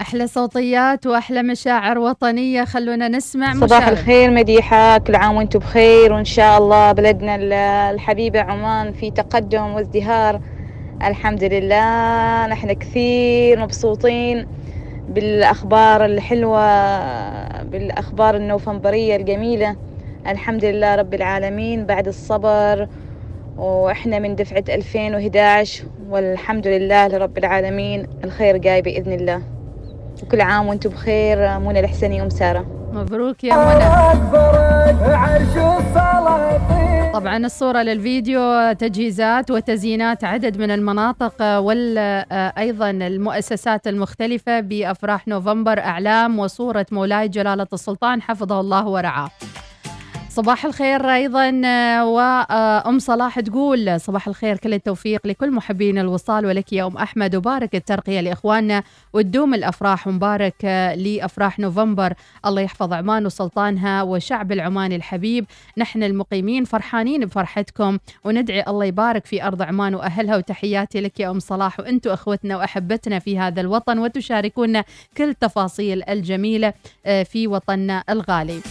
أحلى 0.01 0.28
صوتيات 0.28 1.07
وأحلى 1.07 1.43
مشاعر 1.43 1.97
وطنية 1.97 2.64
خلونا 2.64 3.07
نسمع 3.07 3.53
صباح 3.53 3.64
مشاركة. 3.64 3.89
الخير 3.89 4.32
مديحة 4.32 4.97
كل 4.97 5.16
عام 5.16 5.36
وأنتم 5.36 5.59
بخير 5.59 6.14
وإن 6.14 6.26
شاء 6.26 6.57
الله 6.57 6.91
بلدنا 6.91 7.36
ال- 7.36 7.53
الحبيبة 7.93 8.41
عمان 8.41 8.93
في 8.93 9.12
تقدم 9.12 9.62
وازدهار. 9.62 10.41
الحمد 11.07 11.43
لله 11.43 12.47
نحن 12.47 12.73
كثير 12.73 13.59
مبسوطين 13.59 14.47
بالأخبار 15.09 16.05
الحلوة 16.05 17.63
بالأخبار 17.63 18.35
النوفمبرية 18.35 19.15
الجميلة. 19.15 19.75
الحمد 20.27 20.65
لله 20.65 20.95
رب 20.95 21.13
العالمين 21.13 21.85
بعد 21.85 22.07
الصبر 22.07 22.87
وإحنا 23.57 24.19
من 24.19 24.35
دفعة 24.35 24.63
2011 24.69 25.83
والحمد 26.09 26.67
لله 26.67 27.07
لرب 27.07 27.37
العالمين 27.37 28.07
الخير 28.23 28.57
جاي 28.57 28.81
بإذن 28.81 29.11
الله. 29.11 29.41
وكل 30.23 30.41
عام 30.41 30.67
وأنتم 30.67 30.89
بخير 30.89 31.59
منى 31.59 31.79
الحسني 31.79 32.21
أم 32.21 32.29
سارة. 32.29 32.80
مبروك 32.93 33.43
يا 33.43 33.55
منى. 33.55 34.11
طبعا 37.13 37.37
الصورة 37.37 37.81
للفيديو 37.81 38.71
تجهيزات 38.71 39.51
وتزيينات 39.51 40.23
عدد 40.23 40.57
من 40.57 40.71
المناطق 40.71 41.41
وأيضا 41.41 42.89
المؤسسات 42.89 43.87
المختلفة 43.87 44.59
بأفراح 44.59 45.27
نوفمبر 45.27 45.79
أعلام 45.79 46.39
وصورة 46.39 46.85
مولاي 46.91 47.27
جلالة 47.27 47.67
السلطان 47.73 48.21
حفظه 48.21 48.59
الله 48.59 48.87
ورعاه. 48.87 49.29
صباح 50.34 50.65
الخير 50.65 51.13
أيضا 51.13 51.61
آه، 51.65 52.05
وأم 52.05 52.99
صلاح 52.99 53.39
تقول 53.39 53.99
صباح 54.01 54.27
الخير 54.27 54.57
كل 54.57 54.73
التوفيق 54.73 55.27
لكل 55.27 55.51
محبين 55.51 55.97
الوصال 55.97 56.45
ولك 56.45 56.73
يا 56.73 56.88
أم 56.88 56.97
أحمد 56.97 57.36
وبارك 57.36 57.75
الترقية 57.75 58.21
لاخواننا 58.21 58.84
وتدوم 59.13 59.53
الأفراح 59.53 60.07
ومبارك 60.07 60.65
لأفراح 60.97 61.59
نوفمبر. 61.59 62.13
الله 62.45 62.61
يحفظ 62.61 62.93
عمان 62.93 63.25
وسلطانها 63.25 64.03
وشعب 64.03 64.51
العماني 64.51 64.95
الحبيب. 64.95 65.45
نحن 65.77 66.03
المقيمين 66.03 66.63
فرحانين 66.63 67.25
بفرحتكم 67.25 67.97
وندعي 68.23 68.63
الله 68.67 68.86
يبارك 68.86 69.25
في 69.25 69.43
أرض 69.43 69.61
عمان 69.61 69.95
وأهلها 69.95 70.38
وتحياتي 70.38 71.01
لك 71.01 71.19
يا 71.19 71.32
أم 71.32 71.39
صلاح 71.39 71.79
وأنتم 71.79 72.11
إخوتنا 72.11 72.57
وأحبتنا 72.57 73.19
في 73.19 73.39
هذا 73.39 73.61
الوطن 73.61 73.99
وتشاركونا 73.99 74.84
كل 75.17 75.29
التفاصيل 75.29 76.03
الجميلة 76.09 76.73
آه، 77.05 77.23
في 77.23 77.47
وطننا 77.47 78.03
الغالي. 78.09 78.61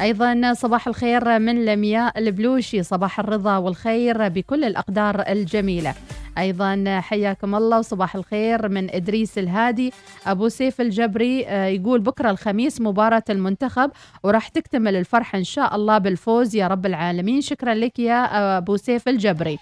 أيضا 0.00 0.52
صباح 0.54 0.88
الخير 0.88 1.38
من 1.38 1.64
لمياء 1.64 2.18
البلوشي 2.18 2.82
صباح 2.82 3.20
الرضا 3.20 3.56
والخير 3.56 4.28
بكل 4.28 4.64
الأقدار 4.64 5.24
الجميلة. 5.28 5.94
أيضا 6.38 7.00
حياكم 7.00 7.54
الله 7.54 7.78
وصباح 7.78 8.16
الخير 8.16 8.68
من 8.68 8.90
إدريس 8.90 9.38
الهادي. 9.38 9.92
أبو 10.26 10.48
سيف 10.48 10.80
الجبري 10.80 11.46
آه، 11.46 11.66
يقول 11.66 12.00
بكرة 12.00 12.30
الخميس 12.30 12.80
مباراة 12.80 13.22
المنتخب 13.30 13.90
وراح 14.22 14.48
تكتمل 14.48 14.96
الفرحه 14.96 15.38
إن 15.38 15.44
شاء 15.44 15.76
الله 15.76 15.98
بالفوز. 15.98 16.56
يا 16.56 16.66
رب 16.66 16.86
العالمين. 16.86 17.40
شكرا 17.40 17.74
لك 17.74 17.98
يا 17.98 18.58
أبو 18.58 18.76
سيف 18.76 19.08
الجبري. 19.08 19.58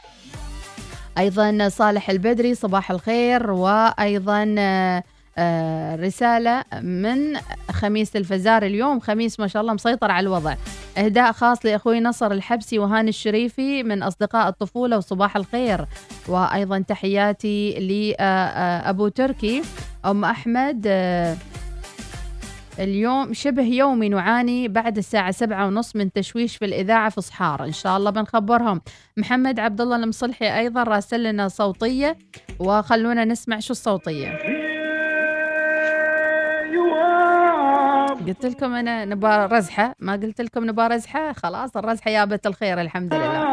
أيضا 1.19 1.69
صالح 1.69 2.11
البدري 2.11 2.55
صباح 2.55 2.91
الخير. 2.91 3.51
وأيضا 3.51 4.55
آه، 4.59 4.99
آه، 4.99 5.03
رسالة 6.01 6.65
من 6.83 7.37
خميس 7.71 8.17
الفزار 8.17 8.63
اليوم. 8.63 9.01
خميس 9.01 9.41
ما 9.41 9.47
شاء 9.47 9.63
الله 9.63 9.75
مسيطر 9.75 10.11
على 10.11 10.25
الوضع. 10.25 10.55
إهداء 10.99 11.33
خاص 11.33 11.67
لأخوي 11.67 12.01
نصر 12.01 12.33
الحبسي 12.33 12.79
وهاني 12.79 13.09
الشريفي 13.09 13.83
من 13.83 14.03
أصدقاء 14.03 14.49
الطفولة 14.49 14.97
وصباح 14.97 15.37
الخير. 15.37 15.87
وأيضا 16.29 16.79
تحياتي 16.79 17.73
لأبو 18.19 19.09
تركي. 19.09 19.63
أم 20.05 20.25
أحمد 20.25 20.85
آه، 20.87 21.37
اليوم 22.79 23.33
شبه 23.33 23.63
يومي 23.63 24.09
نعاني 24.09 24.69
بعد 24.69 24.99
الساعة 24.99 25.31
سبعة 25.31 25.67
ونص 25.67 25.97
من 25.97 26.13
تشويش 26.13 26.57
في 26.57 26.65
الإذاعة 26.65 27.11
في 27.11 27.21
صحار. 27.21 27.65
إن 27.65 27.73
شاء 27.73 27.97
الله 27.97 28.11
بنخبرهم. 28.11 28.81
محمد 29.17 29.61
عبد 29.61 29.81
الله 29.81 29.97
المصلحي 29.97 30.59
أيضا 30.59 30.83
راسل 30.83 31.23
لنا 31.23 31.49
صوتية. 31.49 32.19
وخلونا 32.59 33.25
نسمع 33.25 33.59
شو 33.59 33.73
الصوتية. 33.73 34.62
قلت 38.27 38.47
لكم 38.47 38.75
أنا 38.75 39.05
نبغى 39.05 39.47
رزحة؟ 39.47 39.95
ما 40.01 40.13
قلت 40.13 40.41
لكم 40.41 40.65
نبغى 40.65 40.87
رزحة؟ 40.87 41.33
خلاص 41.33 41.77
الرزحة 41.77 42.11
جابت 42.11 42.47
الخير 42.47 42.81
الحمد 42.81 43.15
لله. 43.15 43.47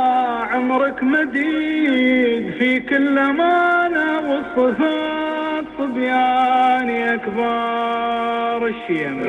عمرك 0.52 1.04
مديد 1.04 2.54
في 2.60 2.80
كل 2.80 3.20
أمانة 3.20 4.20
والصفات 4.30 5.66
صبيان 5.78 6.90
يا 6.90 7.16
كبار 7.16 8.68
الشيم 8.68 9.24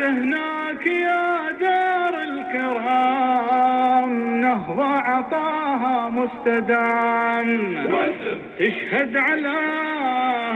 هناك 0.00 0.86
يا 0.86 1.50
دار 1.60 2.14
الكرام 2.22 4.10
نهضة 4.40 4.84
عطاها 4.84 6.10
مستدام. 6.10 7.50
تشهد 8.58 9.16
على 9.16 9.58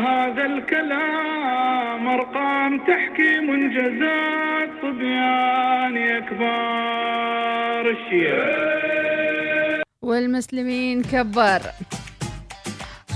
هذا 0.07 0.45
الكلام 0.47 2.09
أرقام 2.09 2.79
تحكي 2.79 3.41
منجزات 3.41 4.69
صبيان 4.83 5.97
يا 5.97 6.21
كبار 6.21 7.91
الشيم 7.91 9.83
والمسلمين 10.03 11.03
كبر 11.03 11.61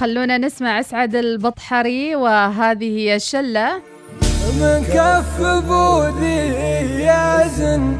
خلونا 0.00 0.38
نسمع 0.38 0.80
أسعد 0.80 1.14
البطحري 1.14 2.16
وهذه 2.16 2.98
هي 2.98 3.16
الشلة. 3.16 3.82
من 4.60 4.84
كف 4.94 5.40
بودي 5.68 6.40
يزن 7.02 7.98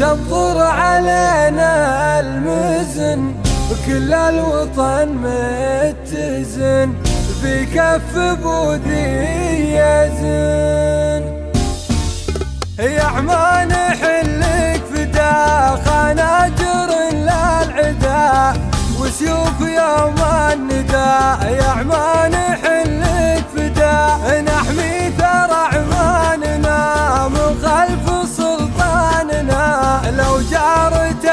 تنظر 0.00 0.62
علينا 0.62 2.20
المزن. 2.20 3.47
وكل 3.70 4.12
الوطن 4.14 5.08
متزن 5.22 6.94
في 7.42 7.66
كف 7.66 8.16
يزن. 9.78 11.22
يا 12.78 13.04
عمان 13.04 13.72
حلك 13.72 14.82
فدا 14.94 15.34
خناجر 15.84 16.88
للعدا 17.12 18.52
وسيوف 19.00 19.60
يوم 19.60 20.18
النداء 20.52 21.40
يا 21.60 21.68
عمان 21.78 22.34
حلك 22.34 23.44
فدا. 23.56 23.96
نحمي 24.40 25.10
ثرى 25.18 25.62
عماننا 25.72 26.78
من 27.28 27.48
خلف 27.64 28.28
سلطاننا. 28.36 29.64
لو 30.18 30.40
جارت 30.50 31.24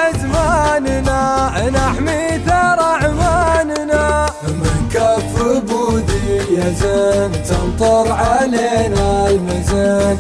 ازماننا 0.56 1.70
نحمي 1.70 2.39
ثرى 2.45 2.91
عماننا 3.01 4.26
من 4.47 4.89
كف 4.93 5.34
بودي 5.68 6.38
يزن 6.51 7.32
تمطر 7.49 8.12
علينا 8.12 9.30
المزن 9.30 10.18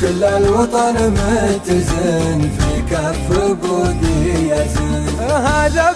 كل 0.00 0.24
الوطن 0.24 0.94
متزن 1.12 2.50
في 2.58 2.82
كف 2.90 3.38
بودي 3.62 4.50
يزن 4.50 5.04
هذا 5.30 5.94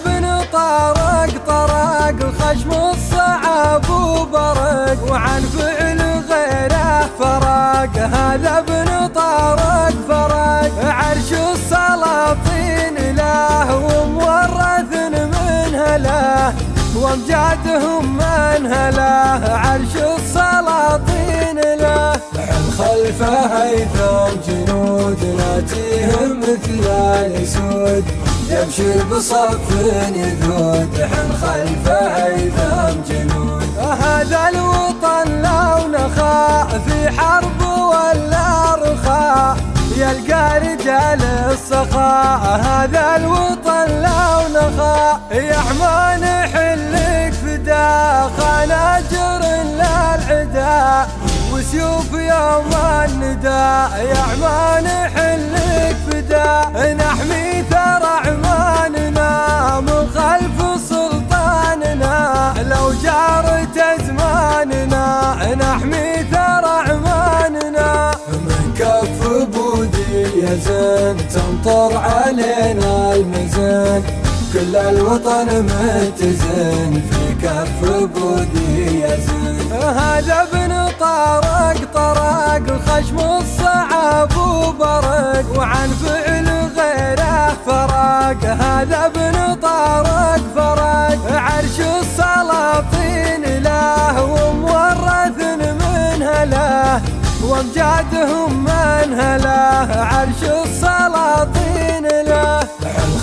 وامجادهم 17.13 18.15
من 18.15 18.73
هله 18.73 19.41
عرش 19.55 19.95
السلاطين 19.95 21.59
له. 21.79 22.13
خلفه 22.77 23.63
هيثم 23.63 24.41
جنود 24.47 25.21
ناتيهم 25.37 26.39
مثل 26.39 26.87
الاسود 27.25 28.05
يبشر 28.49 29.03
بصف 29.11 29.71
يذود 30.15 31.01
حن 31.01 31.29
خلفه 31.41 32.25
هيثم 32.25 33.01
جنود. 33.09 33.63
هذا 34.01 34.49
الوطن 34.49 35.41
لو 35.41 35.87
نخاء 35.87 36.81
في 36.87 37.09
حرب 37.19 37.61
ولا 37.61 38.75
رخاء. 38.75 39.52
يلقى 39.97 40.59
رجال 40.59 41.21
السخاء 41.51 42.61
هذا 42.65 43.15
الوطن 43.15 43.87
لو 44.05 44.39
نخاء 44.55 45.19
يا 45.31 45.55
عمان 45.55 46.23
حلك 46.53 47.33
فدا 47.33 48.29
خناجر 48.37 49.41
للعدا 49.63 51.07
وسيوف 51.53 52.13
يوم 52.13 52.71
النداء 53.05 53.91
يا 54.11 54.21
عمان 54.31 54.87
حلك 55.15 55.97
فدا. 56.07 56.93
نحمي 56.93 57.63
ثرى 57.69 58.13
عماننا 58.25 59.29
من 59.79 60.09
خلف 60.15 60.57
سلطاننا. 60.89 62.53
لو 62.57 62.93
جارت 63.03 63.77
أزماننا 63.77 65.05
نحمي 65.55 66.23
ثرى 66.31 66.75
عماننا. 66.89 67.62
من 68.27 68.73
كف 68.79 69.27
بودي 69.27 70.43
يزن 70.43 71.17
تمطر 71.27 71.97
علينا 71.97 73.13
المزن 73.13 74.03
كل 74.53 74.75
الوطن 74.75 75.47
متزن 75.65 77.01
في 77.11 77.35
كف 77.41 77.89
بودي 77.89 79.01
يزن 79.01 79.71
هذا 79.71 80.47
ابن 80.51 80.91
طارق 80.99 81.79
طرق 81.93 82.81
خشم 82.87 83.19
الصعب 83.19 84.37
وبرق. 84.37 85.57
وعن 85.57 85.89
فعل 85.89 86.47
غيره 86.77 87.57
فرق. 87.65 88.45
هذا 88.45 89.05
ابن 89.05 89.55
طارق 89.61 90.41
فرق. 90.55 91.31
عرش 91.31 91.79
السلاطين 91.79 92.92
وامجادهم 98.23 98.63
من 98.63 99.19
هله 99.19 100.03
عرش 100.03 100.43
السلاطين 100.65 102.07
له. 102.27 102.59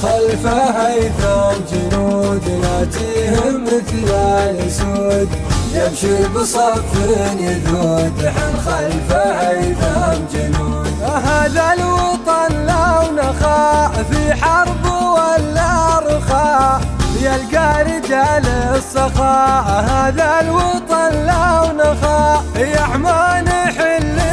خلفه 0.03 0.87
هيثم 0.87 1.65
جنود 1.73 2.45
ناتيهم 2.63 3.65
مثل 3.65 4.15
الاسود 4.15 5.29
يمشي 5.75 6.29
بصف 6.29 6.95
يذود. 7.39 8.27
حن 8.27 8.57
خلفه 8.67 9.49
هيثم 9.49 10.21
جنود. 10.33 11.03
هذا 11.03 11.73
الوطن 11.73 12.53
لو 12.67 13.15
نخاء 13.17 14.05
في 14.11 14.35
حرب 14.35 14.85
ولا 14.85 15.99
رخاء 15.99 16.81
يلقى 17.21 17.85
رجال 17.85 18.47
السخاء 18.47 19.85
هذا 19.89 20.41
الوطن 20.41 21.13
لو 21.13 21.73
نخاء 21.85 22.45
يا 22.57 22.81
عمان 22.81 23.49
حلك 23.49 24.21
فدا 24.21 24.30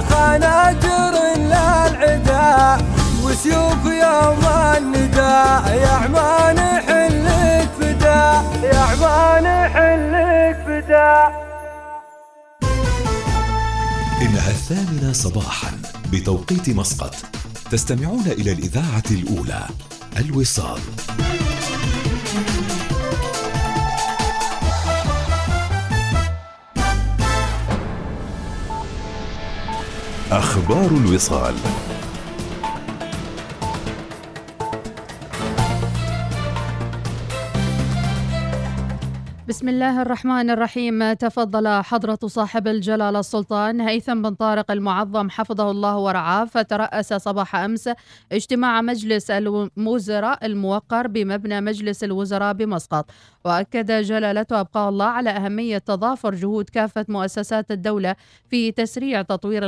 خناجر 0.00 1.12
للعدا 1.36 2.78
وسيوف 3.24 3.84
يوم 3.84 4.44
النداء. 4.76 5.64
يا 5.84 5.88
عمان 5.88 6.58
حلك 6.58 7.68
فدا 7.80 8.42
يا 8.62 8.78
عمان 8.78 9.46
حلك 9.68 10.56
فدا. 10.66 11.28
إنها 14.22 14.50
الثامنة 14.50 15.12
صباحا 15.12 15.70
بتوقيت 16.12 16.70
مسقط. 16.70 17.14
تستمعون 17.70 18.26
إلى 18.26 18.52
الإذاعة 18.52 19.02
الأولى 19.10 19.62
الوصال. 20.18 20.80
أخبار 30.32 30.86
الوصال. 30.86 31.54
بسم 39.48 39.68
الله 39.68 40.02
الرحمن 40.02 40.50
الرحيم. 40.50 41.12
تفضل 41.12 41.68
حضرة 41.82 42.18
صاحب 42.26 42.68
الجلالة 42.68 43.20
السلطان 43.20 43.80
هيثم 43.80 44.22
بن 44.22 44.34
طارق 44.34 44.70
المعظم 44.70 45.30
حفظه 45.30 45.70
الله 45.70 45.96
ورعاه 45.96 46.44
فترأس 46.44 47.14
صباح 47.14 47.56
أمس 47.56 47.90
اجتماع 48.32 48.80
مجلس 48.80 49.30
الوزراء 49.30 50.46
الموقر 50.46 51.06
بمبنى 51.06 51.60
مجلس 51.60 52.04
الوزراء 52.04 52.52
بمسقط. 52.52 53.10
وأكد 53.44 53.92
جلالته 53.92 54.60
أبقى 54.60 54.88
الله 54.88 55.06
على 55.06 55.30
أهمية 55.30 55.78
تضافر 55.78 56.34
جهود 56.34 56.68
كافة 56.68 57.06
مؤسسات 57.08 57.70
الدولة 57.70 58.16
في 58.50 58.72
تسريع 58.72 59.22
تطوير 59.22 59.66